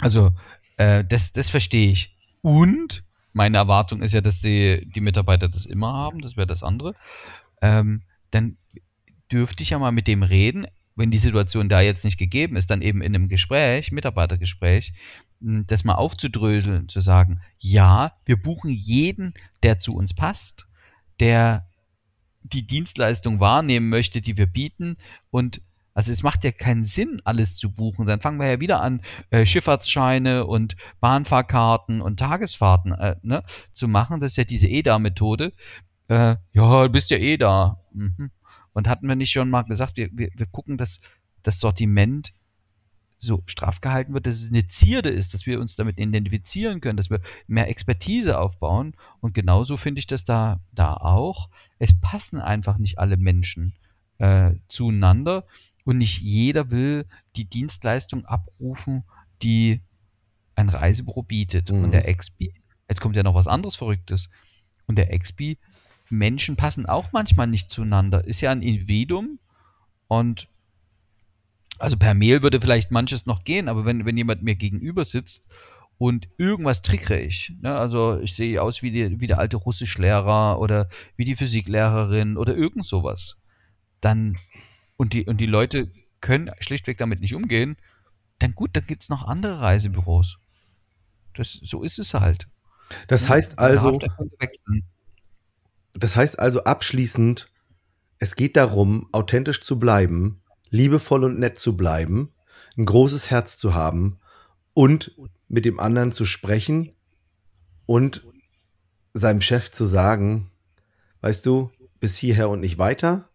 also 0.00 0.32
äh, 0.76 1.04
das, 1.04 1.32
das 1.32 1.50
verstehe 1.50 1.92
ich. 1.92 2.16
Und 2.42 3.02
meine 3.32 3.58
Erwartung 3.58 4.02
ist 4.02 4.12
ja, 4.12 4.20
dass 4.20 4.40
die, 4.40 4.88
die 4.94 5.00
Mitarbeiter 5.00 5.48
das 5.48 5.66
immer 5.66 5.92
haben, 5.92 6.20
das 6.20 6.36
wäre 6.36 6.46
das 6.46 6.62
andere. 6.62 6.94
Ähm, 7.60 8.02
dann 8.30 8.56
dürfte 9.30 9.62
ich 9.62 9.70
ja 9.70 9.78
mal 9.78 9.92
mit 9.92 10.06
dem 10.08 10.22
reden, 10.22 10.66
wenn 10.94 11.10
die 11.10 11.18
Situation 11.18 11.68
da 11.68 11.80
jetzt 11.80 12.04
nicht 12.04 12.18
gegeben 12.18 12.56
ist, 12.56 12.70
dann 12.70 12.82
eben 12.82 13.00
in 13.00 13.14
einem 13.14 13.28
Gespräch, 13.28 13.92
Mitarbeitergespräch, 13.92 14.92
mh, 15.40 15.64
das 15.66 15.84
mal 15.84 15.94
aufzudröseln, 15.94 16.88
zu 16.88 17.00
sagen, 17.00 17.40
ja, 17.58 18.12
wir 18.24 18.36
buchen 18.36 18.70
jeden, 18.70 19.34
der 19.62 19.78
zu 19.78 19.94
uns 19.94 20.12
passt, 20.12 20.66
der 21.22 21.68
die 22.42 22.66
Dienstleistung 22.66 23.38
wahrnehmen 23.38 23.88
möchte, 23.88 24.20
die 24.20 24.36
wir 24.36 24.46
bieten 24.46 24.96
und 25.30 25.62
also 25.94 26.10
es 26.10 26.24
macht 26.24 26.42
ja 26.42 26.50
keinen 26.50 26.84
Sinn, 26.84 27.20
alles 27.24 27.54
zu 27.54 27.70
buchen. 27.70 28.06
Dann 28.06 28.20
fangen 28.20 28.40
wir 28.40 28.48
ja 28.48 28.60
wieder 28.60 28.80
an, 28.80 29.02
äh, 29.30 29.44
Schifffahrtsscheine 29.44 30.46
und 30.46 30.74
Bahnfahrkarten 31.00 32.00
und 32.00 32.18
Tagesfahrten 32.18 32.92
äh, 32.92 33.16
ne, 33.22 33.44
zu 33.72 33.88
machen. 33.88 34.18
Das 34.18 34.32
ist 34.32 34.36
ja 34.36 34.44
diese 34.44 34.66
EDA-Methode. 34.66 35.52
Äh, 36.08 36.36
ja, 36.54 36.82
du 36.84 36.88
bist 36.88 37.10
ja 37.10 37.18
eh 37.18 37.36
da. 37.36 37.78
Mhm. 37.92 38.30
Und 38.72 38.88
hatten 38.88 39.06
wir 39.06 39.16
nicht 39.16 39.32
schon 39.32 39.50
mal 39.50 39.62
gesagt, 39.62 39.98
wir, 39.98 40.08
wir, 40.12 40.30
wir 40.34 40.46
gucken, 40.46 40.78
dass 40.78 41.02
das 41.42 41.60
Sortiment 41.60 42.32
so 43.22 43.42
straff 43.46 43.80
gehalten 43.80 44.14
wird, 44.14 44.26
dass 44.26 44.34
es 44.34 44.48
eine 44.48 44.66
Zierde 44.66 45.08
ist, 45.08 45.32
dass 45.32 45.46
wir 45.46 45.60
uns 45.60 45.76
damit 45.76 45.98
identifizieren 45.98 46.80
können, 46.80 46.96
dass 46.96 47.08
wir 47.08 47.20
mehr 47.46 47.68
Expertise 47.68 48.38
aufbauen. 48.38 48.94
Und 49.20 49.32
genauso 49.32 49.76
finde 49.76 50.00
ich 50.00 50.08
das 50.08 50.24
da, 50.24 50.60
da 50.72 50.94
auch. 50.94 51.48
Es 51.78 51.92
passen 51.98 52.40
einfach 52.40 52.78
nicht 52.78 52.98
alle 52.98 53.16
Menschen 53.16 53.74
äh, 54.18 54.54
zueinander 54.68 55.44
und 55.84 55.98
nicht 55.98 56.20
jeder 56.20 56.70
will 56.70 57.06
die 57.36 57.44
Dienstleistung 57.44 58.24
abrufen, 58.24 59.04
die 59.42 59.80
ein 60.56 60.68
Reisebüro 60.68 61.22
bietet. 61.22 61.70
Mhm. 61.70 61.84
Und 61.84 61.90
der 61.92 62.08
Expi, 62.08 62.52
jetzt 62.88 63.00
kommt 63.00 63.14
ja 63.14 63.22
noch 63.22 63.34
was 63.34 63.46
anderes 63.46 63.76
Verrücktes. 63.76 64.30
Und 64.86 64.96
der 64.96 65.12
Expi, 65.12 65.58
Menschen 66.10 66.56
passen 66.56 66.86
auch 66.86 67.12
manchmal 67.12 67.46
nicht 67.46 67.70
zueinander. 67.70 68.24
Ist 68.24 68.40
ja 68.40 68.50
ein 68.50 68.62
Individuum 68.62 69.38
und 70.08 70.48
also 71.78 71.96
per 71.96 72.14
Mail 72.14 72.42
würde 72.42 72.60
vielleicht 72.60 72.90
manches 72.90 73.26
noch 73.26 73.44
gehen, 73.44 73.68
aber 73.68 73.84
wenn, 73.84 74.04
wenn 74.04 74.16
jemand 74.16 74.42
mir 74.42 74.54
gegenüber 74.54 75.04
sitzt 75.04 75.46
und 75.98 76.28
irgendwas 76.36 76.82
trickere 76.82 77.20
ich, 77.20 77.52
ne, 77.60 77.74
also 77.74 78.18
ich 78.20 78.34
sehe 78.34 78.60
aus 78.60 78.82
wie, 78.82 78.90
die, 78.90 79.20
wie 79.20 79.26
der 79.26 79.38
alte 79.38 79.56
Russischlehrer 79.56 80.58
oder 80.58 80.88
wie 81.16 81.24
die 81.24 81.36
Physiklehrerin 81.36 82.36
oder 82.36 82.56
irgend 82.56 82.86
sowas, 82.86 83.36
dann 84.00 84.36
und 84.96 85.12
die, 85.12 85.24
und 85.24 85.38
die 85.38 85.46
Leute 85.46 85.90
können 86.20 86.50
schlichtweg 86.60 86.98
damit 86.98 87.20
nicht 87.20 87.34
umgehen, 87.34 87.76
dann 88.38 88.54
gut, 88.54 88.70
dann 88.74 88.86
gibt 88.86 89.02
es 89.02 89.08
noch 89.08 89.24
andere 89.24 89.60
Reisebüros. 89.60 90.38
Das, 91.34 91.52
so 91.62 91.82
ist 91.82 91.98
es 91.98 92.14
halt. 92.14 92.46
Das 93.08 93.28
heißt 93.28 93.58
also, 93.58 93.98
das 95.94 96.16
heißt 96.16 96.38
also 96.38 96.64
abschließend, 96.64 97.48
es 98.18 98.36
geht 98.36 98.56
darum, 98.56 99.08
authentisch 99.12 99.62
zu 99.62 99.78
bleiben, 99.78 100.41
liebevoll 100.72 101.22
und 101.22 101.38
nett 101.38 101.58
zu 101.58 101.76
bleiben, 101.76 102.32
ein 102.76 102.86
großes 102.86 103.30
Herz 103.30 103.56
zu 103.56 103.74
haben 103.74 104.18
und 104.74 105.14
mit 105.48 105.64
dem 105.64 105.78
anderen 105.78 106.12
zu 106.12 106.24
sprechen 106.24 106.92
und 107.86 108.26
seinem 109.12 109.42
Chef 109.42 109.70
zu 109.70 109.84
sagen, 109.84 110.50
weißt 111.20 111.44
du, 111.44 111.70
bis 112.00 112.16
hierher 112.16 112.48
und 112.48 112.60
nicht 112.60 112.78
weiter 112.78 113.28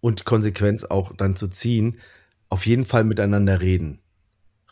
und 0.00 0.24
Konsequenz 0.24 0.84
auch 0.84 1.14
dann 1.14 1.36
zu 1.36 1.48
ziehen, 1.48 2.00
auf 2.48 2.66
jeden 2.66 2.86
Fall 2.86 3.04
miteinander 3.04 3.60
reden. 3.60 4.00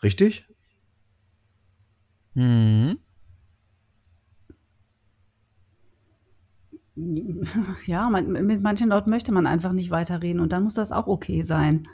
Richtig? 0.01 0.47
Mhm. 2.33 2.97
Ja, 7.85 8.09
man, 8.09 8.31
mit 8.31 8.61
manchen 8.61 8.89
Leuten 8.89 9.09
möchte 9.09 9.31
man 9.31 9.47
einfach 9.47 9.73
nicht 9.73 9.91
weiterreden 9.91 10.39
und 10.39 10.53
dann 10.53 10.63
muss 10.63 10.75
das 10.75 10.91
auch 10.91 11.07
okay 11.07 11.43
sein. 11.43 11.87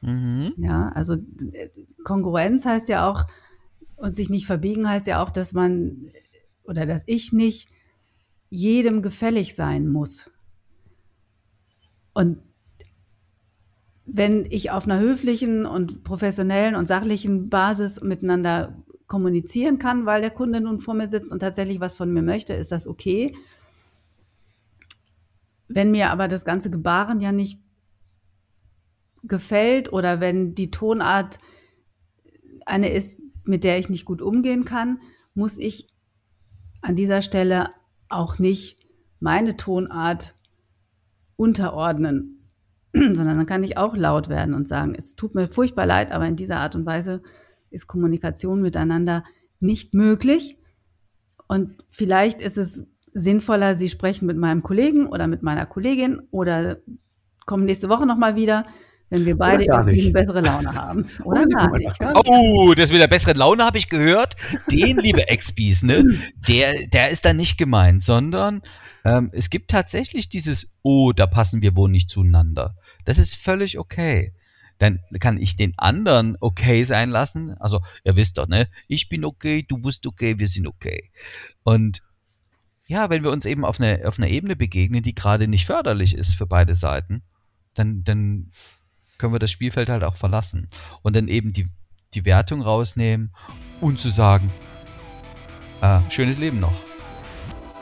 Mhm. 0.00 0.52
Ja, 0.56 0.88
also 0.88 1.14
äh, 1.14 1.68
Kongruenz 2.04 2.66
heißt 2.66 2.88
ja 2.88 3.08
auch, 3.08 3.26
und 3.96 4.16
sich 4.16 4.30
nicht 4.30 4.46
verbiegen 4.46 4.88
heißt 4.88 5.06
ja 5.06 5.22
auch, 5.22 5.30
dass 5.30 5.52
man 5.52 6.10
oder 6.64 6.86
dass 6.86 7.04
ich 7.06 7.32
nicht 7.32 7.68
jedem 8.50 9.00
gefällig 9.00 9.54
sein 9.54 9.88
muss. 9.88 10.30
Und 12.12 12.38
wenn 14.04 14.44
ich 14.46 14.70
auf 14.70 14.84
einer 14.84 14.98
höflichen 14.98 15.64
und 15.64 16.04
professionellen 16.04 16.74
und 16.74 16.86
sachlichen 16.86 17.48
Basis 17.48 18.00
miteinander 18.02 18.76
kommunizieren 19.06 19.78
kann, 19.78 20.04
weil 20.04 20.20
der 20.20 20.30
Kunde 20.30 20.60
nun 20.60 20.80
vor 20.80 20.94
mir 20.94 21.08
sitzt 21.08 21.32
und 21.32 21.38
tatsächlich 21.38 21.80
was 21.80 21.96
von 21.96 22.12
mir 22.12 22.22
möchte, 22.22 22.54
ist 22.54 22.72
das 22.72 22.86
okay. 22.86 23.34
Wenn 25.74 25.90
mir 25.90 26.10
aber 26.10 26.28
das 26.28 26.44
ganze 26.44 26.70
Gebaren 26.70 27.20
ja 27.20 27.32
nicht 27.32 27.60
gefällt 29.22 29.92
oder 29.92 30.20
wenn 30.20 30.54
die 30.54 30.70
Tonart 30.70 31.38
eine 32.66 32.92
ist, 32.92 33.20
mit 33.44 33.64
der 33.64 33.78
ich 33.78 33.88
nicht 33.88 34.04
gut 34.04 34.22
umgehen 34.22 34.64
kann, 34.64 35.00
muss 35.34 35.58
ich 35.58 35.88
an 36.80 36.96
dieser 36.96 37.22
Stelle 37.22 37.70
auch 38.08 38.38
nicht 38.38 38.78
meine 39.20 39.56
Tonart 39.56 40.34
unterordnen, 41.36 42.50
sondern 42.92 43.38
dann 43.38 43.46
kann 43.46 43.64
ich 43.64 43.76
auch 43.76 43.96
laut 43.96 44.28
werden 44.28 44.54
und 44.54 44.68
sagen, 44.68 44.94
es 44.96 45.14
tut 45.16 45.34
mir 45.34 45.48
furchtbar 45.48 45.86
leid, 45.86 46.12
aber 46.12 46.26
in 46.26 46.36
dieser 46.36 46.58
Art 46.58 46.74
und 46.74 46.86
Weise 46.86 47.22
ist 47.70 47.86
Kommunikation 47.86 48.60
miteinander 48.60 49.24
nicht 49.60 49.94
möglich. 49.94 50.58
Und 51.48 51.84
vielleicht 51.88 52.42
ist 52.42 52.58
es 52.58 52.86
sinnvoller, 53.14 53.76
Sie 53.76 53.88
sprechen 53.88 54.26
mit 54.26 54.36
meinem 54.36 54.62
Kollegen 54.62 55.06
oder 55.06 55.26
mit 55.26 55.42
meiner 55.42 55.66
Kollegin 55.66 56.20
oder 56.30 56.78
kommen 57.46 57.64
nächste 57.64 57.88
Woche 57.88 58.06
nochmal 58.06 58.36
wieder, 58.36 58.66
wenn 59.10 59.26
wir 59.26 59.36
beide 59.36 59.64
irgendwie 59.64 60.02
eine 60.02 60.10
bessere 60.10 60.40
Laune 60.40 60.74
haben. 60.74 61.04
Oder, 61.24 61.42
oder 61.42 61.48
gar 61.48 61.76
nicht. 61.76 62.00
Oh, 62.26 62.72
das 62.74 62.90
mit 62.90 63.02
der 63.02 63.08
besseren 63.08 63.36
Laune 63.36 63.62
habe 63.62 63.76
ich 63.76 63.90
gehört. 63.90 64.36
Den, 64.70 64.96
liebe 64.96 65.28
Expies, 65.28 65.82
ne, 65.82 66.02
der, 66.48 66.86
der 66.86 67.10
ist 67.10 67.26
da 67.26 67.34
nicht 67.34 67.58
gemeint, 67.58 68.02
sondern 68.02 68.62
ähm, 69.04 69.28
es 69.34 69.50
gibt 69.50 69.70
tatsächlich 69.70 70.30
dieses 70.30 70.66
Oh, 70.80 71.12
da 71.12 71.26
passen 71.26 71.60
wir 71.60 71.76
wohl 71.76 71.90
nicht 71.90 72.08
zueinander. 72.08 72.74
Das 73.04 73.18
ist 73.18 73.36
völlig 73.36 73.78
okay 73.78 74.32
dann 74.82 74.98
kann 75.20 75.38
ich 75.38 75.54
den 75.54 75.74
anderen 75.78 76.36
okay 76.40 76.82
sein 76.82 77.10
lassen. 77.10 77.56
Also, 77.60 77.80
ihr 78.02 78.16
wisst 78.16 78.36
doch, 78.36 78.48
ne? 78.48 78.68
Ich 78.88 79.08
bin 79.08 79.24
okay, 79.24 79.64
du 79.66 79.78
bist 79.78 80.04
okay, 80.08 80.40
wir 80.40 80.48
sind 80.48 80.66
okay. 80.66 81.12
Und 81.62 82.02
ja, 82.92 83.08
wenn 83.08 83.22
wir 83.22 83.30
uns 83.30 83.46
eben 83.46 83.64
auf, 83.64 83.80
eine, 83.80 84.02
auf 84.06 84.18
einer 84.18 84.28
Ebene 84.28 84.54
begegnen, 84.54 85.02
die 85.02 85.14
gerade 85.14 85.48
nicht 85.48 85.64
förderlich 85.64 86.14
ist 86.14 86.34
für 86.34 86.46
beide 86.46 86.74
Seiten, 86.74 87.22
dann, 87.72 88.04
dann 88.04 88.52
können 89.16 89.32
wir 89.32 89.38
das 89.38 89.50
Spielfeld 89.50 89.88
halt 89.88 90.04
auch 90.04 90.16
verlassen. 90.16 90.68
Und 91.00 91.16
dann 91.16 91.26
eben 91.28 91.54
die, 91.54 91.68
die 92.12 92.26
Wertung 92.26 92.60
rausnehmen 92.60 93.34
und 93.80 93.98
zu 93.98 94.10
sagen, 94.10 94.50
äh, 95.80 96.00
schönes 96.10 96.36
Leben 96.36 96.60
noch. 96.60 96.74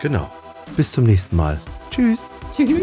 Genau. 0.01 0.33
Bis 0.77 0.93
zum 0.93 1.05
nächsten 1.05 1.35
Mal. 1.35 1.61
Tschüss. 1.91 2.31
Tschüss. 2.53 2.81